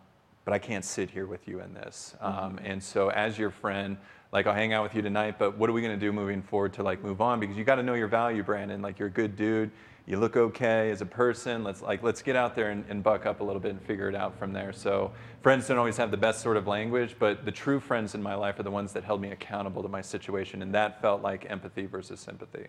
[0.43, 2.15] but I can't sit here with you in this.
[2.19, 2.65] Um, mm-hmm.
[2.65, 3.97] and so, as your friend,
[4.31, 6.73] like I'll hang out with you tonight, but what are we to do moving forward
[6.73, 7.39] to like move on?
[7.39, 8.81] Because you got to know your value, Brandon.
[8.81, 9.71] Like you're a good dude.
[10.07, 11.63] You look okay as a person.
[11.63, 14.07] Let's like let's get out there and, and buck up a little bit and figure
[14.07, 14.71] it out from there.
[14.71, 15.11] So
[15.41, 18.35] friends don't always have the best sort of language, but the true friends in my
[18.35, 21.49] life are the ones that held me accountable to my situation, and that felt like
[21.49, 22.67] empathy versus sympathy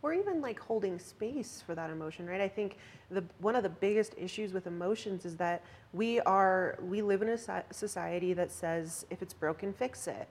[0.00, 2.76] or even like holding space for that emotion right i think
[3.10, 5.60] the one of the biggest issues with emotions is that
[5.92, 10.28] we are we live in a society that says if it's broken fix it.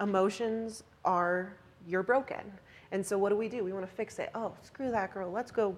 [0.00, 1.54] Emotions are
[1.86, 2.40] you're broken
[2.92, 5.30] and so what do we do we want to fix it oh screw that girl
[5.30, 5.76] let's go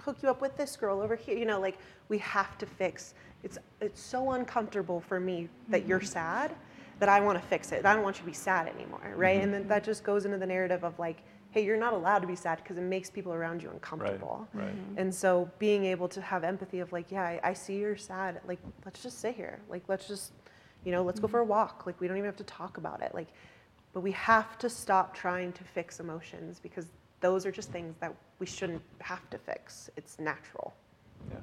[0.00, 3.14] hook you up with this girl over here you know like we have to fix
[3.42, 6.06] it's it's so uncomfortable for me that you're mm-hmm.
[6.06, 6.54] sad
[6.98, 9.36] that i want to fix it i don't want you to be sad anymore right
[9.36, 9.44] mm-hmm.
[9.44, 11.22] and then that just goes into the narrative of like
[11.54, 14.48] hey, you're not allowed to be sad because it makes people around you uncomfortable.
[14.52, 14.74] Right, right.
[14.74, 14.98] Mm-hmm.
[14.98, 18.40] And so being able to have empathy of like, yeah, I, I, see you're sad.
[18.48, 19.60] Like, let's just sit here.
[19.68, 20.32] Like, let's just,
[20.84, 21.26] you know, let's mm-hmm.
[21.26, 21.84] go for a walk.
[21.86, 23.14] Like, we don't even have to talk about it.
[23.14, 23.28] Like,
[23.92, 26.86] but we have to stop trying to fix emotions because
[27.20, 29.88] those are just things that we shouldn't have to fix.
[29.96, 30.74] It's natural.
[31.30, 31.36] Yeah.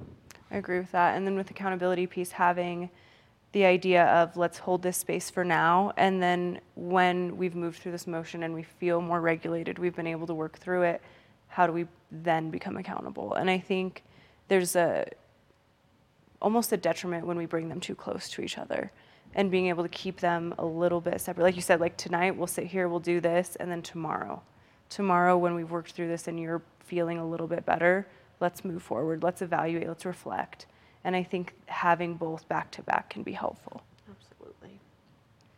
[0.52, 1.16] I agree with that.
[1.16, 2.90] And then with accountability piece, having
[3.52, 7.92] the idea of let's hold this space for now and then when we've moved through
[7.92, 11.02] this motion and we feel more regulated we've been able to work through it
[11.48, 14.04] how do we then become accountable and i think
[14.48, 15.06] there's a
[16.42, 18.92] almost a detriment when we bring them too close to each other
[19.36, 22.36] and being able to keep them a little bit separate like you said like tonight
[22.36, 24.42] we'll sit here we'll do this and then tomorrow
[24.90, 28.08] tomorrow when we've worked through this and you're feeling a little bit better
[28.40, 30.66] let's move forward let's evaluate let's reflect
[31.04, 33.84] and I think having both back to back can be helpful.
[34.10, 34.80] Absolutely.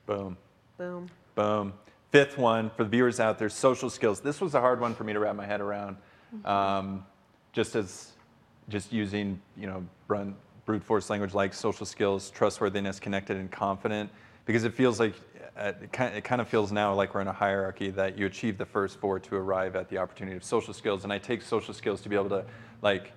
[0.05, 0.37] Boom.
[0.77, 1.09] Boom.
[1.35, 1.73] Boom.
[2.11, 4.19] Fifth one for the viewers out there social skills.
[4.19, 5.97] This was a hard one for me to wrap my head around.
[6.33, 6.47] Mm-hmm.
[6.47, 7.05] Um,
[7.51, 8.11] just as,
[8.69, 10.33] just using, you know, brute,
[10.65, 14.09] brute force language like social skills, trustworthiness, connected, and confident,
[14.45, 15.13] because it feels like
[15.57, 18.65] uh, it kind of feels now like we're in a hierarchy that you achieve the
[18.65, 21.03] first four to arrive at the opportunity of social skills.
[21.03, 22.45] And I take social skills to be able to,
[22.81, 23.11] like,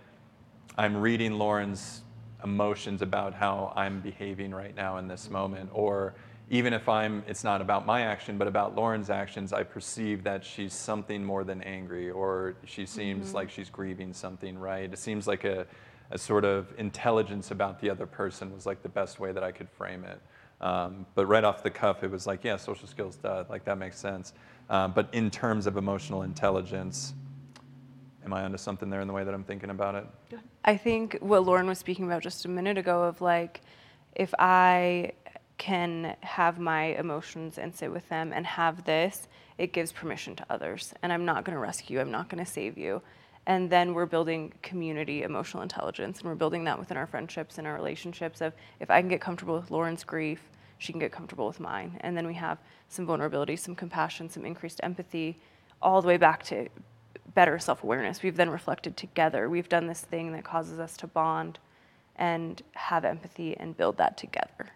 [0.76, 2.02] I'm reading Lauren's
[2.44, 5.70] emotions about how I'm behaving right now in this moment.
[5.72, 6.14] Or
[6.50, 10.44] even if I'm, it's not about my action, but about Lauren's actions, I perceive that
[10.44, 13.36] she's something more than angry, or she seems mm-hmm.
[13.36, 14.92] like she's grieving something, right?
[14.92, 15.66] It seems like a,
[16.10, 19.52] a sort of intelligence about the other person was like the best way that I
[19.52, 20.20] could frame it.
[20.60, 23.76] Um, but right off the cuff, it was like, yeah, social skills, duh, like that
[23.76, 24.32] makes sense.
[24.70, 27.14] Um, but in terms of emotional intelligence,
[28.26, 30.40] Am I onto something there in the way that I'm thinking about it?
[30.64, 33.60] I think what Lauren was speaking about just a minute ago of like,
[34.16, 35.12] if I
[35.58, 39.28] can have my emotions and sit with them and have this,
[39.58, 40.92] it gives permission to others.
[41.02, 43.00] And I'm not going to rescue, I'm not going to save you.
[43.46, 47.66] And then we're building community emotional intelligence and we're building that within our friendships and
[47.66, 50.40] our relationships of if I can get comfortable with Lauren's grief,
[50.78, 51.96] she can get comfortable with mine.
[52.00, 55.36] And then we have some vulnerability, some compassion, some increased empathy,
[55.80, 56.68] all the way back to
[57.34, 58.22] better self awareness.
[58.22, 59.48] We've then reflected together.
[59.48, 61.58] We've done this thing that causes us to bond
[62.16, 64.72] and have empathy and build that together.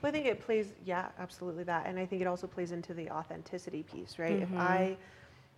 [0.00, 2.94] Well, I think it plays, yeah, absolutely that, and I think it also plays into
[2.94, 4.32] the authenticity piece, right?
[4.32, 4.58] If mm-hmm.
[4.58, 4.96] I,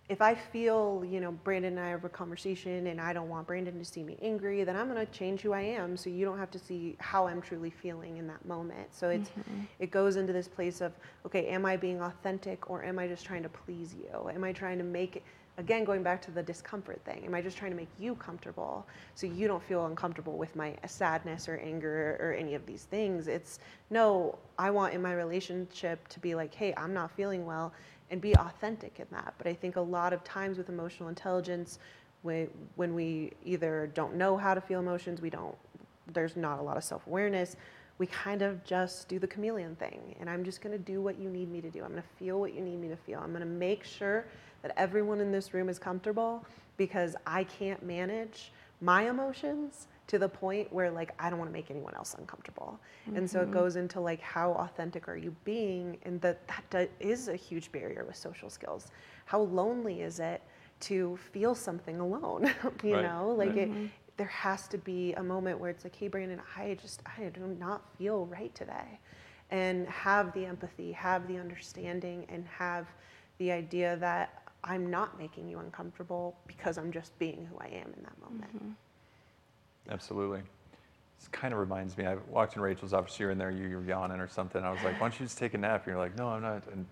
[0.09, 3.47] if I feel, you know, Brandon and I have a conversation, and I don't want
[3.47, 6.37] Brandon to see me angry, then I'm gonna change who I am, so you don't
[6.37, 8.93] have to see how I'm truly feeling in that moment.
[8.93, 9.61] So it's, mm-hmm.
[9.79, 10.91] it goes into this place of,
[11.25, 14.29] okay, am I being authentic, or am I just trying to please you?
[14.29, 15.23] Am I trying to make it?
[15.59, 18.87] Again, going back to the discomfort thing, am I just trying to make you comfortable
[19.13, 23.27] so you don't feel uncomfortable with my sadness or anger or any of these things?
[23.27, 23.59] It's
[23.91, 27.71] no, I want in my relationship to be like, hey, I'm not feeling well
[28.13, 29.33] and be authentic in that.
[29.39, 31.79] But I think a lot of times with emotional intelligence,
[32.21, 35.55] when, when we either don't know how to feel emotions, we don't,
[36.13, 37.55] there's not a lot of self awareness,
[37.97, 40.15] we kind of just do the chameleon thing.
[40.19, 41.83] And I'm just gonna do what you need me to do.
[41.83, 43.19] I'm gonna feel what you need me to feel.
[43.19, 44.25] I'm gonna make sure
[44.61, 46.45] that everyone in this room is comfortable
[46.77, 51.53] because I can't manage my emotions to the point where like I don't want to
[51.53, 52.79] make anyone else uncomfortable.
[53.15, 53.53] And so it mm-hmm.
[53.53, 57.71] goes into like how authentic are you being and that that do- is a huge
[57.71, 58.87] barrier with social skills.
[59.25, 60.41] How lonely is it
[60.81, 63.33] to feel something alone, you Right, know?
[63.37, 63.57] Like right.
[63.59, 63.85] it mm-hmm.
[64.17, 67.47] there has to be a moment where it's like, "Hey Brandon, I just I do
[67.59, 68.99] not feel right today."
[69.51, 72.87] And have the empathy, have the understanding and have
[73.37, 77.93] the idea that I'm not making you uncomfortable because I'm just being who I am
[77.95, 78.55] in that moment.
[78.55, 78.71] Mm-hmm.
[79.89, 80.41] Absolutely.
[81.19, 82.05] This kind of reminds me.
[82.05, 83.19] I walked in Rachel's office.
[83.19, 83.51] You're in there.
[83.51, 84.63] You, you're yawning or something.
[84.63, 86.63] I was like, "Why don't you just take a nap?" You're like, "No, I'm not."
[86.71, 86.85] And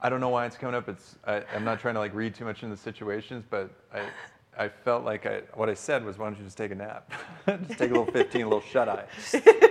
[0.00, 0.88] I don't know why it's coming up.
[0.88, 4.06] It's I, I'm not trying to like read too much into the situations, but I
[4.56, 7.12] I felt like I what I said was, "Why don't you just take a nap?
[7.46, 9.06] just take a little 15, a little shut eye."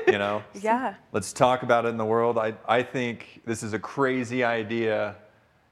[0.08, 0.44] You know.
[0.62, 0.96] Yeah.
[1.12, 2.38] Let's talk about it in the world.
[2.38, 5.16] I, I think this is a crazy idea,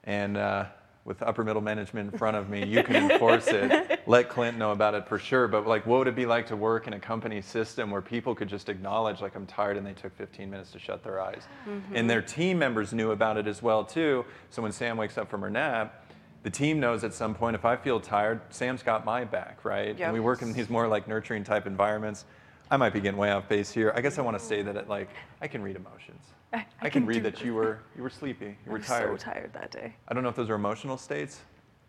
[0.05, 0.65] and uh,
[1.03, 4.01] with upper middle management in front of me, you can enforce it.
[4.07, 5.47] Let Clint know about it for sure.
[5.47, 8.35] But like, what would it be like to work in a company system where people
[8.35, 11.47] could just acknowledge, like, I'm tired, and they took 15 minutes to shut their eyes,
[11.67, 11.95] mm-hmm.
[11.95, 14.25] and their team members knew about it as well too.
[14.51, 15.97] So when Sam wakes up from her nap.
[16.43, 19.89] The team knows at some point if I feel tired, Sam's got my back, right?
[19.89, 19.99] Yep.
[19.99, 22.25] And we work in these more like nurturing type environments.
[22.71, 23.93] I might be getting way off base here.
[23.95, 26.23] I guess I want to say that it, like I can read emotions.
[26.53, 29.03] I, I, can, read do- that you were you were sleepy, you were tired.
[29.03, 29.33] I were was tired.
[29.33, 29.95] so tired that day.
[30.07, 31.39] I don't know if those are emotional states,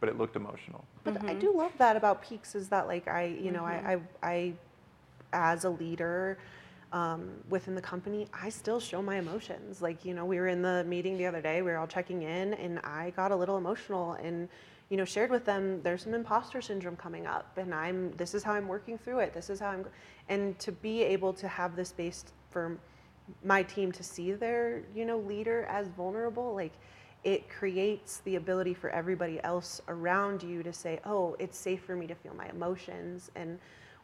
[0.00, 0.84] but it looked emotional.
[1.04, 4.28] But I do love that about Peaks is that like I, you know, I, I,
[4.28, 4.52] I,
[5.32, 6.38] as a leader
[6.92, 9.80] um, within the company, I still show my emotions.
[9.80, 12.22] Like, you know, we were in the meeting the other day, we were all checking
[12.22, 14.48] in and I got a little emotional and,
[14.90, 18.42] you know, shared with them, there's some imposter syndrome coming up and I'm, this is
[18.42, 19.32] how I'm working through it.
[19.32, 19.86] This is how I'm,
[20.28, 22.76] and to be able to have the space for
[23.44, 26.72] my team to see their, you know, leader as vulnerable, like
[27.24, 31.94] it creates the ability for everybody else around you to say, oh, it's safe for
[31.94, 33.30] me to feel my emotions.
[33.36, 33.58] And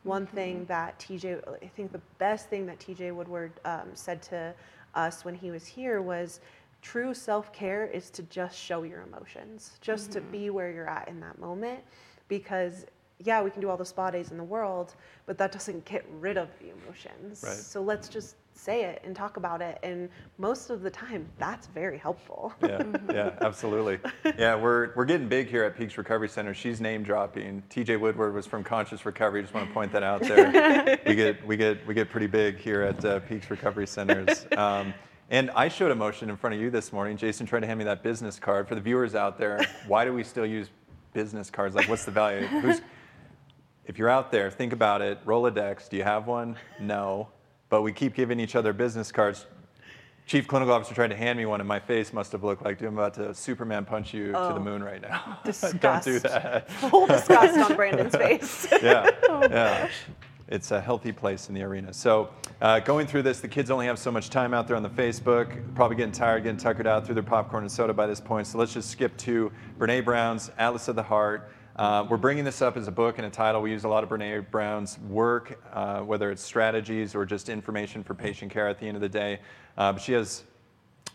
[0.05, 4.55] one thing that TJ, I think the best thing that TJ Woodward um, said to
[4.95, 6.41] us when he was here was
[6.81, 11.09] true self care is to just show your emotions, just to be where you're at
[11.09, 11.81] in that moment.
[12.29, 12.87] Because,
[13.19, 14.95] yeah, we can do all the spa days in the world,
[15.27, 17.43] but that doesn't get rid of the emotions.
[17.45, 17.57] Right.
[17.57, 19.79] So let's just say it and talk about it.
[19.83, 22.53] And most of the time, that's very helpful.
[22.69, 23.99] Yeah, yeah, absolutely.
[24.39, 26.53] Yeah, we're we're getting big here at Peaks Recovery Center.
[26.53, 27.63] She's name dropping.
[27.71, 29.41] TJ Woodward was from Conscious Recovery.
[29.41, 30.99] Just want to point that out there.
[31.07, 34.47] we get we get we get pretty big here at uh, Peaks Recovery Centers.
[34.57, 34.93] Um,
[35.31, 37.17] and I showed emotion in front of you this morning.
[37.17, 38.69] Jason tried to hand me that business card.
[38.69, 40.69] For the viewers out there, why do we still use
[41.15, 41.75] business cards?
[41.75, 42.47] Like, what's the value?
[42.47, 42.81] Who's
[43.87, 45.25] if you're out there, think about it.
[45.25, 46.57] Rolodex, do you have one?
[46.79, 47.29] No.
[47.69, 49.47] But we keep giving each other business cards.
[50.27, 52.81] Chief Clinical Officer tried to hand me one, and my face must have looked like,
[52.83, 54.59] I'm about to Superman punch you to the Oh.
[54.59, 55.39] moon right now.
[55.81, 56.71] Don't do that.
[56.71, 58.67] Full disgust on Brandon's face.
[58.83, 59.11] Yeah,
[59.51, 59.89] yeah.
[60.49, 61.93] It's a healthy place in the arena.
[61.93, 62.31] So,
[62.63, 64.89] uh, going through this, the kids only have so much time out there on the
[64.91, 65.75] Facebook.
[65.75, 68.47] Probably getting tired, getting tuckered out through their popcorn and soda by this point.
[68.47, 71.51] So let's just skip to Brene Brown's Atlas of the Heart.
[71.79, 73.63] Uh, we're bringing this up as a book and a title.
[73.63, 78.03] We use a lot of Brene Brown's work, uh, whether it's strategies or just information
[78.03, 79.39] for patient care at the end of the day.
[79.77, 80.43] Uh, but she has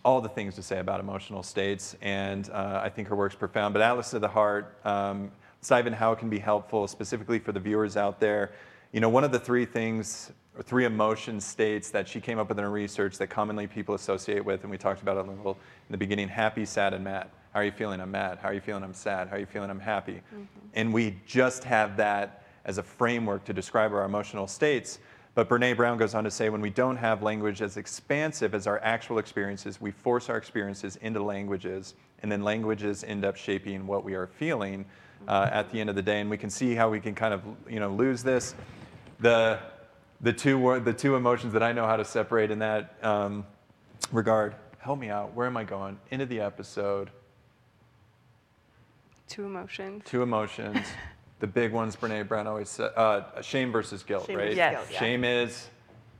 [0.06, 3.74] all the things to say about emotional states, and uh, I think her work's profound.
[3.74, 7.40] But Atlas of the Heart, um, let's dive in how it can be helpful, specifically
[7.40, 8.54] for the viewers out there.
[8.94, 12.48] You know, one of the three things, or three emotion states that she came up
[12.48, 15.30] with in her research that commonly people associate with, and we talked about it a
[15.30, 15.58] little
[15.90, 17.28] in the beginning happy, sad, and mad.
[17.54, 18.02] How are you feeling?
[18.02, 18.40] I'm mad.
[18.42, 18.84] How are you feeling?
[18.84, 19.28] I'm sad.
[19.28, 19.70] How are you feeling?
[19.70, 20.22] I'm happy.
[20.74, 24.98] And we just have that as a framework to describe our emotional states.
[25.36, 28.66] But Brene Brown goes on to say when we don't have language as expansive as
[28.66, 31.94] our actual experiences, we force our experiences into languages,
[32.24, 34.84] and then languages end up shaping what we are feeling
[35.28, 36.22] uh, at the end of the day.
[36.22, 38.56] And we can see how we can kind of you know lose this.
[39.20, 39.60] The
[40.22, 43.46] the two the two emotions that I know how to separate in that um,
[44.12, 44.56] regard.
[44.80, 45.36] Help me out.
[45.36, 46.00] Where am I going?
[46.10, 47.12] Into the episode.
[49.28, 50.04] Two emotions.
[50.06, 50.78] Two emotions.
[51.40, 54.56] the big ones Brene Brown always said, uh, shame versus guilt, Shame right?
[54.56, 54.74] Yes.
[54.74, 55.00] guilt, yeah.
[55.00, 55.70] Shame is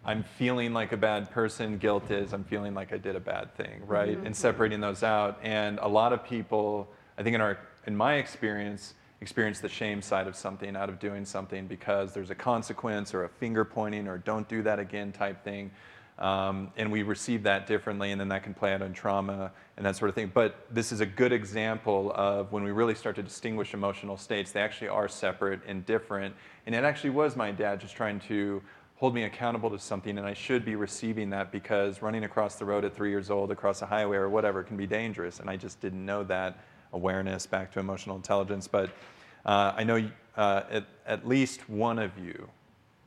[0.06, 1.78] I'm feeling like a bad person.
[1.78, 4.18] Guilt is I'm feeling like I did a bad thing, right?
[4.18, 5.40] And separating those out.
[5.42, 10.02] And a lot of people, I think in our in my experience, experience the shame
[10.02, 14.08] side of something out of doing something because there's a consequence or a finger pointing
[14.08, 15.72] or don't do that again type thing.
[16.24, 19.86] Um, and we receive that differently, and then that can play out on trauma and
[19.86, 20.32] that sort of thing.
[20.34, 24.54] But this is a good example of when we really start to distinguish emotional states,
[24.54, 26.34] they actually are separate and different.
[26.66, 28.64] And it actually was my dad just trying to
[28.96, 32.64] hold me accountable to something, and I should be receiving that because running across the
[32.64, 35.42] road at three years old, across a highway or whatever, can be dangerous.
[35.42, 36.64] And I just didn't know that
[36.94, 38.66] awareness back to emotional intelligence.
[38.66, 38.92] But
[39.46, 42.48] uh, I know uh, at, at least one of you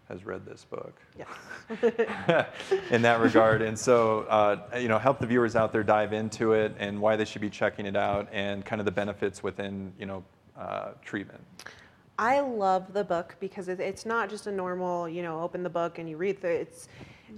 [0.08, 2.46] has read this book Yes.
[2.90, 3.62] in that regard.
[3.62, 7.16] And so, uh, you know, help the viewers out there dive into it and why
[7.16, 10.24] they should be checking it out and kind of the benefits within, you know,
[10.58, 11.42] uh, treatment.
[12.18, 15.98] I love the book because it's not just a normal, you know, open the book
[15.98, 16.48] and you read the.
[16.48, 16.88] It's,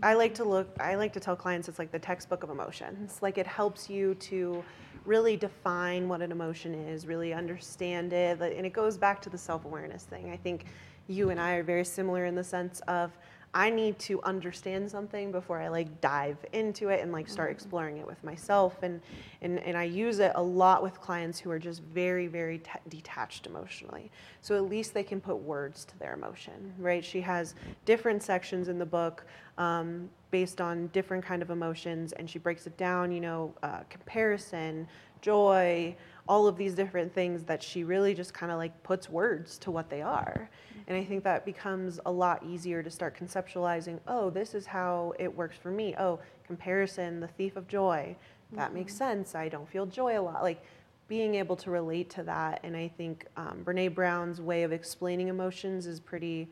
[0.03, 0.69] I like to look.
[0.79, 3.19] I like to tell clients it's like the textbook of emotions.
[3.21, 4.63] Like it helps you to
[5.05, 9.39] really define what an emotion is, really understand it, and it goes back to the
[9.39, 10.31] self-awareness thing.
[10.31, 10.67] I think
[11.09, 13.11] you and I are very similar in the sense of
[13.55, 17.97] I need to understand something before I like dive into it and like start exploring
[17.97, 19.01] it with myself and
[19.41, 22.79] and and I use it a lot with clients who are just very very ta
[22.89, 24.11] detached emotionally.
[24.43, 27.03] So at least they can put words to their emotion, right?
[27.03, 27.55] She has
[27.87, 29.25] different sections in the book
[29.57, 33.81] um, based on different kind of emotions and she breaks it down, you know, uh,
[33.89, 34.87] comparison,
[35.23, 35.97] joy,
[36.29, 39.71] all of these different things that she really just kind of like puts words to
[39.71, 40.49] what they are.
[40.87, 45.15] And I think that becomes a lot easier to start conceptualizing, oh, this is how
[45.19, 45.95] it works for me.
[45.99, 48.15] Oh, comparison, the thief of joy.
[48.53, 49.35] That makes sense.
[49.35, 50.43] I don't feel joy a lot.
[50.43, 50.63] Like
[51.09, 52.61] being able to relate to that.
[52.63, 56.49] And I think um, Brene Brown's way of explaining emotions is pretty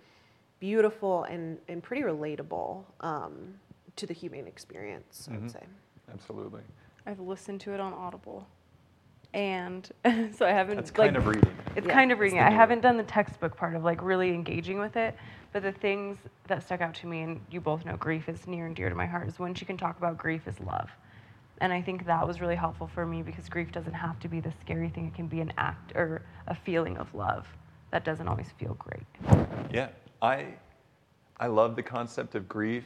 [0.60, 3.54] beautiful and, and pretty relatable um,
[3.96, 5.40] to the human experience, I Mhm.
[5.42, 5.64] would say.
[6.12, 6.62] Absolutely.
[7.06, 8.46] I've listened to it on Audible,
[9.36, 9.88] and
[10.34, 10.78] so I haven't.
[10.78, 11.54] It's like, kind of reading.
[11.76, 11.92] It's Yeah.
[11.92, 15.14] kind of reading I haven't done the textbook part of like really engaging with it,
[15.52, 16.16] but the things
[16.48, 18.94] that stuck out to me, and you both know grief is near and dear to
[18.94, 20.90] my heart, is when she can talk about grief is love.
[21.60, 24.40] And I think that was really helpful for me because grief doesn't have to be
[24.40, 25.06] the scary thing.
[25.06, 27.46] It can be an act or a feeling of love
[27.90, 29.06] that doesn't always feel great.
[29.70, 29.88] Yeah,
[30.20, 30.46] I,
[31.38, 32.84] I love the concept of grief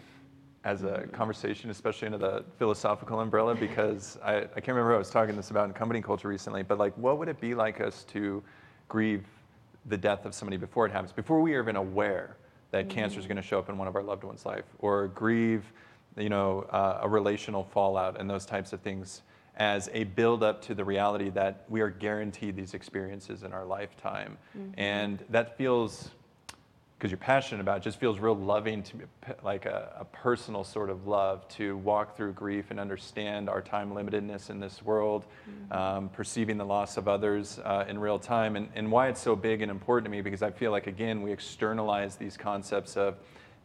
[0.65, 4.99] as a conversation, especially under the philosophical umbrella, because I, I can't remember who I
[4.99, 7.81] was talking this about in company culture recently, but like, what would it be like
[7.81, 8.43] us to
[8.89, 9.25] grieve
[9.87, 12.37] the death of somebody before it happens, before we are even aware
[12.73, 15.09] that cancer is going to show up in one of our loved ones' life, or
[15.09, 15.73] grieve,
[16.17, 19.23] you know, uh, a relational fallout and those types of things
[19.57, 23.65] as a build up to the reality that we are guaranteed these experiences in our
[23.65, 24.39] lifetime.
[24.77, 26.11] And that feels
[27.01, 29.05] because you're passionate about it, just feels real loving to me,
[29.43, 33.93] like a, a personal sort of love to walk through grief and understand our time
[33.93, 35.25] limitedness in this world,
[35.71, 39.35] um, perceiving the loss of others uh, in real time, and, and why it's so
[39.35, 43.17] big and important to me because I feel like, again, we externalize these concepts of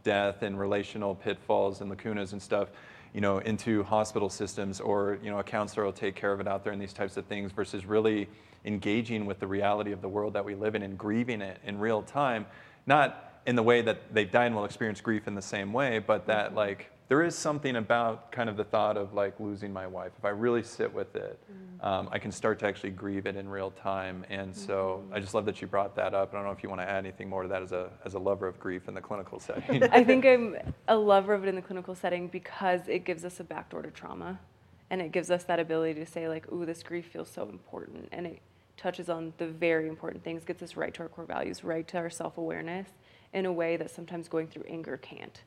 [0.06, 2.70] death and relational pitfalls and lacunas and stuff
[3.14, 6.48] you know, into hospital systems or, you know, a counselor will take care of it
[6.48, 8.30] out there and these types of things versus really
[8.64, 11.80] engaging with the reality of the world that we live in and grieving it in
[11.80, 12.46] real time.
[12.86, 16.00] Not in the way that they've died and will experience grief in the same way,
[16.00, 16.58] but that mm-hmm.
[16.58, 20.12] like there is something about kind of the thought of like losing my wife.
[20.18, 21.86] If I really sit with it, mm-hmm.
[21.86, 24.26] um, I can start to actually grieve it in real time.
[24.30, 25.14] And so mm-hmm.
[25.14, 26.34] I just love that you brought that up.
[26.34, 28.16] I don't know if you want to add anything more to that as a, as
[28.16, 29.84] a lover of grief in the clinical setting.
[29.84, 30.56] I think I'm
[30.88, 33.92] a lover of it in the clinical setting because it gives us a backdoor to
[33.92, 34.40] trauma.
[34.90, 38.08] And it gives us that ability to say, like, ooh, this grief feels so important.
[38.12, 38.40] And it
[38.78, 41.98] touches on the very important things, gets us right to our core values, right to
[41.98, 42.90] our self awareness
[43.36, 45.42] in a way that sometimes going through anger can't.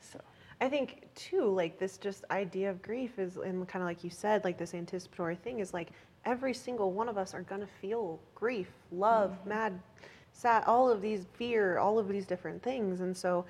[0.00, 0.20] So,
[0.60, 4.10] I think too, like this just idea of grief is, and kind of like you
[4.10, 5.88] said, like this anticipatory thing is like
[6.24, 9.48] every single one of us are gonna feel grief, love, mm-hmm.
[9.48, 9.80] mad,
[10.32, 13.00] sad, all of these fear, all of these different things.
[13.00, 13.46] And so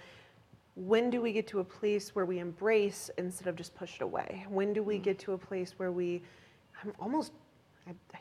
[0.77, 4.03] when do we get to a place where we embrace instead of just push it
[4.03, 4.47] away?
[4.49, 5.03] When do we mm-hmm.
[5.03, 6.23] get to a place where we,
[6.83, 7.33] I'm almost,
[7.87, 8.19] I, I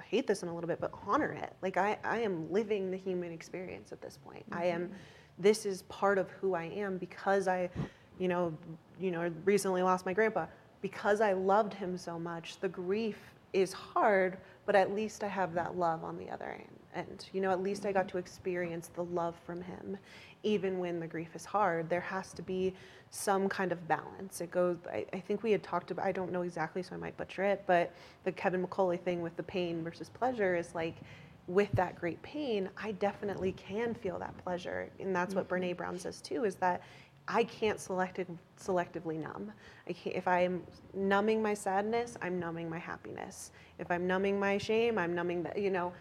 [0.00, 1.52] hate this in a little bit, but honor it.
[1.62, 4.44] Like I, I am living the human experience at this point.
[4.52, 4.94] I am, mm-hmm.
[5.38, 7.70] this is part of who I am because I,
[8.18, 8.56] you know,
[9.00, 10.46] you know, recently lost my grandpa.
[10.80, 13.18] Because I loved him so much, the grief
[13.52, 16.56] is hard, but at least I have that love on the other
[16.94, 17.26] end.
[17.32, 19.98] You know, at least I got to experience the love from him
[20.42, 22.74] even when the grief is hard, there has to be
[23.10, 24.40] some kind of balance.
[24.40, 26.98] It goes, I, I, think we had talked about, I don't know exactly, so I
[26.98, 27.92] might butcher it, but
[28.24, 30.96] the Kevin McCauley thing with the pain versus pleasure is like,
[31.48, 34.88] with that great pain, I definitely can feel that pleasure.
[35.00, 35.64] And that's what mm-hmm.
[35.64, 36.82] Brene Brown says too, is that
[37.28, 38.26] I can't selective,
[38.60, 39.52] selectively numb.
[39.88, 40.62] I can't, if I'm
[40.92, 43.52] numbing my sadness, I'm numbing my happiness.
[43.78, 45.92] If I'm numbing my shame, I'm numbing the, you know,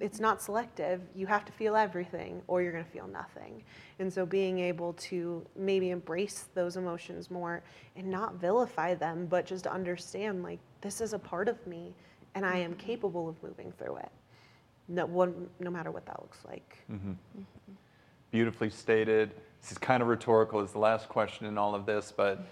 [0.00, 1.00] it's not selective.
[1.14, 3.62] You have to feel everything or you're going to feel nothing.
[3.98, 7.62] And so being able to maybe embrace those emotions more
[7.96, 11.94] and not vilify them, but just understand like this is a part of me
[12.34, 14.10] and I am capable of moving through it.
[14.88, 16.78] No, one, no matter what that looks like.
[16.92, 17.10] Mm-hmm.
[17.10, 17.72] Mm-hmm.
[18.30, 19.32] Beautifully stated.
[19.66, 22.46] This is kind of rhetorical, is the last question in all of this, but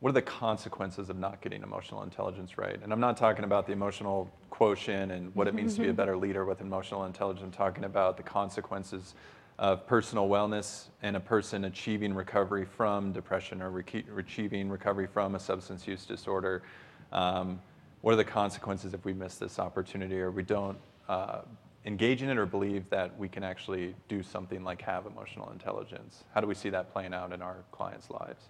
[0.00, 2.80] what are the consequences of not getting emotional intelligence right?
[2.82, 5.92] And I'm not talking about the emotional quotient and what it means to be a
[5.92, 7.44] better leader with emotional intelligence.
[7.44, 9.14] I'm talking about the consequences
[9.60, 15.36] of personal wellness and a person achieving recovery from depression or re- achieving recovery from
[15.36, 16.64] a substance use disorder.
[17.12, 17.60] Um,
[18.00, 20.78] what are the consequences if we miss this opportunity or we don't
[21.08, 21.42] uh,
[21.88, 26.24] engage in it or believe that we can actually do something like have emotional intelligence?
[26.34, 28.44] How do we see that playing out in our clients' lives?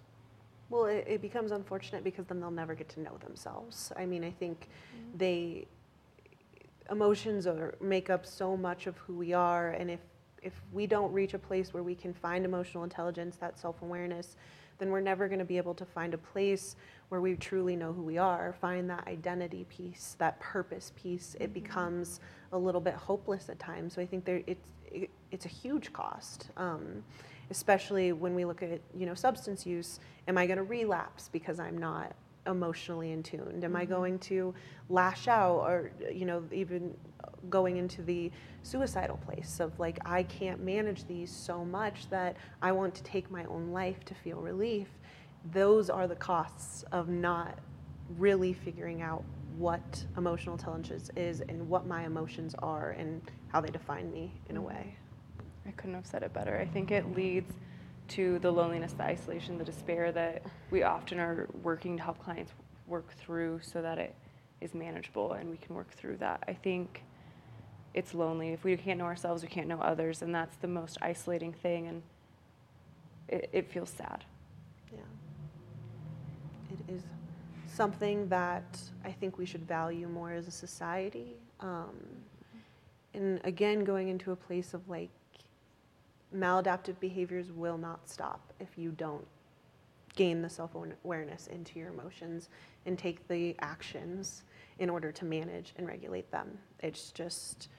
[0.69, 3.93] Well, it, it becomes unfortunate because then they'll never get to know themselves.
[3.95, 5.17] I mean, I think mm-hmm.
[5.17, 5.67] they
[6.91, 10.01] emotions are make up so much of who we are, and if
[10.41, 14.37] if we don't reach a place where we can find emotional intelligence, that self-awareness,
[14.79, 16.75] then we're never going to be able to find a place
[17.09, 21.35] where we truly know who we are, find that identity piece, that purpose piece.
[21.35, 21.53] It mm-hmm.
[21.53, 22.19] becomes
[22.51, 23.93] a little bit hopeless at times.
[23.93, 26.49] So I think there, it's it, it's a huge cost.
[26.57, 27.03] Um,
[27.51, 31.59] especially when we look at you know substance use am i going to relapse because
[31.59, 32.13] i'm not
[32.45, 33.77] emotionally in tuned am mm-hmm.
[33.77, 34.53] i going to
[34.89, 36.93] lash out or you know even
[37.49, 38.31] going into the
[38.63, 43.29] suicidal place of like i can't manage these so much that i want to take
[43.31, 44.87] my own life to feel relief
[45.51, 47.57] those are the costs of not
[48.17, 49.23] really figuring out
[49.57, 54.57] what emotional intelligence is and what my emotions are and how they define me in
[54.57, 54.95] a way
[55.69, 56.57] I couldn't have said it better.
[56.57, 57.53] I think it leads
[58.09, 60.41] to the loneliness, the isolation, the despair that
[60.71, 62.51] we often are working to help clients
[62.87, 64.15] work through so that it
[64.61, 66.43] is manageable and we can work through that.
[66.47, 67.03] I think
[67.93, 68.49] it's lonely.
[68.49, 71.87] If we can't know ourselves, we can't know others, and that's the most isolating thing,
[71.87, 72.03] and
[73.27, 74.23] it, it feels sad.
[74.91, 74.99] Yeah.
[76.71, 77.03] It is
[77.67, 81.35] something that I think we should value more as a society.
[81.59, 81.95] Um,
[83.13, 85.09] and again, going into a place of like
[86.35, 89.25] maladaptive behaviors will not stop if you don't
[90.15, 92.49] gain the self awareness into your emotions
[92.85, 94.43] and take the actions
[94.79, 96.57] in order to manage and regulate them.
[96.81, 97.69] It's just,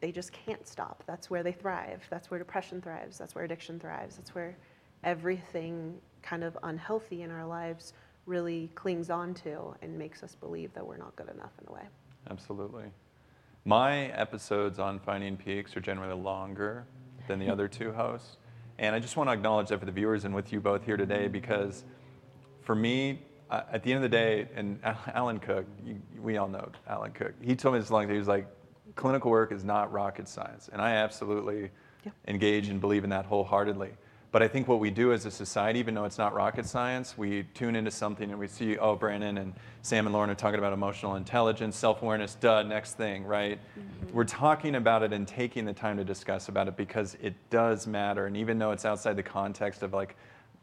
[0.00, 1.04] they, just can't stop.
[1.06, 2.02] That's where they thrive.
[2.10, 3.18] That's where depression thrives.
[3.18, 4.16] That's where addiction thrives.
[4.16, 4.56] That's where
[5.04, 7.92] everything kind of unhealthy in our lives
[8.26, 11.72] really clings on to and makes us believe that we're not good enough in a
[11.72, 11.82] way.
[12.30, 12.84] Absolutely.
[13.64, 16.86] My episodes on finding peaks are generally longer
[17.26, 18.36] than the other two hosts.
[18.78, 20.96] And I just want to acknowledge that for the viewers and with you both here
[20.96, 21.84] today because
[22.60, 24.78] for me, at the end of the day, and
[25.14, 28.18] Alan Cook, you, we all know Alan Cook, he told me this long time, he
[28.18, 28.46] was like,
[28.94, 30.68] clinical work is not rocket science.
[30.72, 31.70] And I absolutely
[32.26, 33.90] engage and believe in that wholeheartedly.
[34.30, 37.16] But I think what we do as a society, even though it's not rocket science,
[37.16, 40.58] we tune into something and we see, oh, Brandon and Sam and Lauren are talking
[40.58, 43.58] about emotional intelligence, self awareness, duh, next thing, right?
[43.58, 44.14] Mm-hmm.
[44.14, 47.86] We're talking about it and taking the time to discuss about it because it does
[47.86, 48.26] matter.
[48.26, 50.14] And even though it's outside the context of like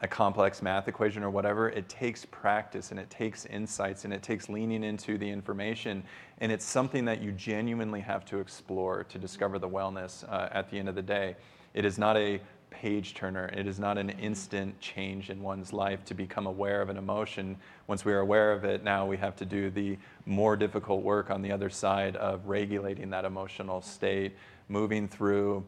[0.05, 4.21] a complex math equation or whatever, it takes practice and it takes insights and it
[4.21, 6.03] takes leaning into the information.
[6.37, 10.69] And it's something that you genuinely have to explore to discover the wellness uh, at
[10.69, 11.35] the end of the day.
[11.73, 12.39] It is not a
[12.69, 13.47] page turner.
[13.47, 17.57] It is not an instant change in one's life to become aware of an emotion.
[17.87, 19.97] Once we are aware of it, now we have to do the
[20.27, 24.33] more difficult work on the other side of regulating that emotional state,
[24.69, 25.65] moving through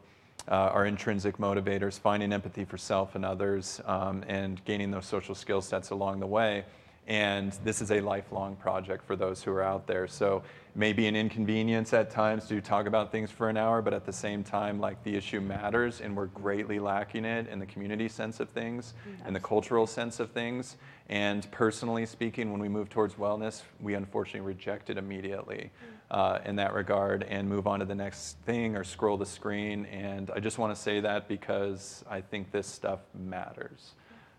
[0.48, 5.36] uh, our intrinsic motivators, finding empathy for self and others, um, and gaining those social
[5.36, 6.64] skill sets along the way.
[7.08, 10.08] And this is a lifelong project for those who are out there.
[10.08, 10.44] So
[10.76, 14.12] maybe an inconvenience at times to talk about things for an hour, but at the
[14.12, 18.42] same time, like the issue matters, and we're greatly lacking it in the community sense
[18.42, 18.94] of things,
[19.26, 20.76] in the cultural sense of things.
[21.08, 25.72] And personally speaking, when we move towards wellness, we unfortunately reject it immediately
[26.12, 29.86] uh, in that regard and move on to the next thing or scroll the screen.
[29.88, 33.91] And I just want to say that because I think this stuff matters.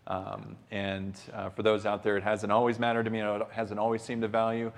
[0.07, 3.79] Um, and uh, for those out there, it hasn't always mattered to me, it hasn't
[3.79, 4.73] always seemed to value.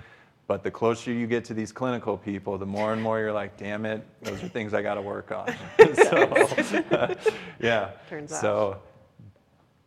[0.47, 3.55] But the closer you get to these clinical people, the more and more you're like,
[3.55, 5.55] damn it, those are things I got to work on.
[5.95, 7.15] so,
[7.61, 7.91] yeah.
[8.09, 8.41] Turns out.
[8.41, 8.77] so,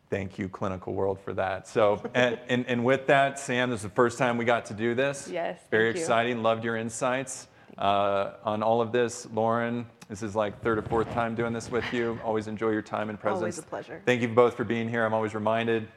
[0.09, 1.67] thank you, clinical world, for that.
[1.67, 4.73] So, and, and, and with that, Sam, this is the first time we got to
[4.73, 5.27] do this.
[5.31, 6.01] Yes, Very thank you.
[6.01, 6.43] exciting.
[6.43, 7.47] Loved your insights
[7.77, 9.27] uh, on all of this.
[9.33, 12.19] Lauren, this is like third or fourth time doing this with you.
[12.23, 13.39] Always enjoy your time and presence.
[13.41, 14.01] Always a pleasure.
[14.05, 15.03] Thank you both for being here.
[15.05, 15.87] I'm always reminded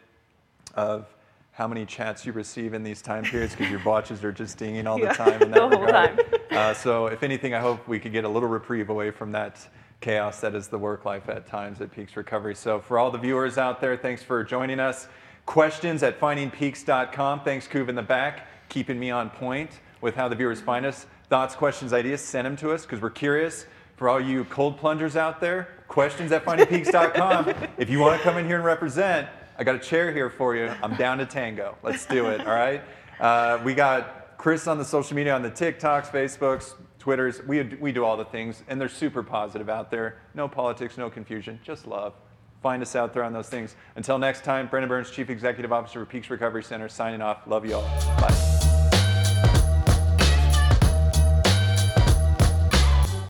[0.74, 1.06] of
[1.52, 4.86] how many chats you receive in these time periods because your watches are just dinging
[4.86, 5.12] all the Yeah.
[5.14, 6.16] time in that The whole regard.
[6.16, 6.40] time.
[6.56, 9.66] Uh, so if anything, I hope we could get a little reprieve away from that
[10.00, 12.54] chaos that is the work life at times at Peaks Recovery.
[12.54, 15.08] So for all the viewers out there, thanks for joining us.
[15.46, 17.40] Questions at findingpeaks.com.
[17.40, 21.06] Thanks, Kuv in the back, keeping me on point with how the viewers find us.
[21.28, 23.66] Thoughts, questions, ideas, send them to us because we're curious.
[23.96, 27.52] For all you cold plungers out there, questions at findingpeaks.com.
[27.78, 29.28] if you want to come in here and represent,
[29.58, 30.72] I got a chair here for you.
[30.82, 31.76] I'm down to tango.
[31.82, 32.80] Let's do it, all right?
[33.18, 37.42] Uh, we got Chris on the social media, on the TikToks, Facebooks, Twitters.
[37.46, 40.18] We, we do all the things, and they're super positive out there.
[40.34, 42.14] No politics, no confusion, just love.
[42.62, 43.76] Find us out there on those things.
[43.94, 47.46] Until next time, Brandon Burns, Chief Executive Officer of Peaks Recovery Center, signing off.
[47.46, 47.82] Love you all.
[48.20, 48.47] Bye.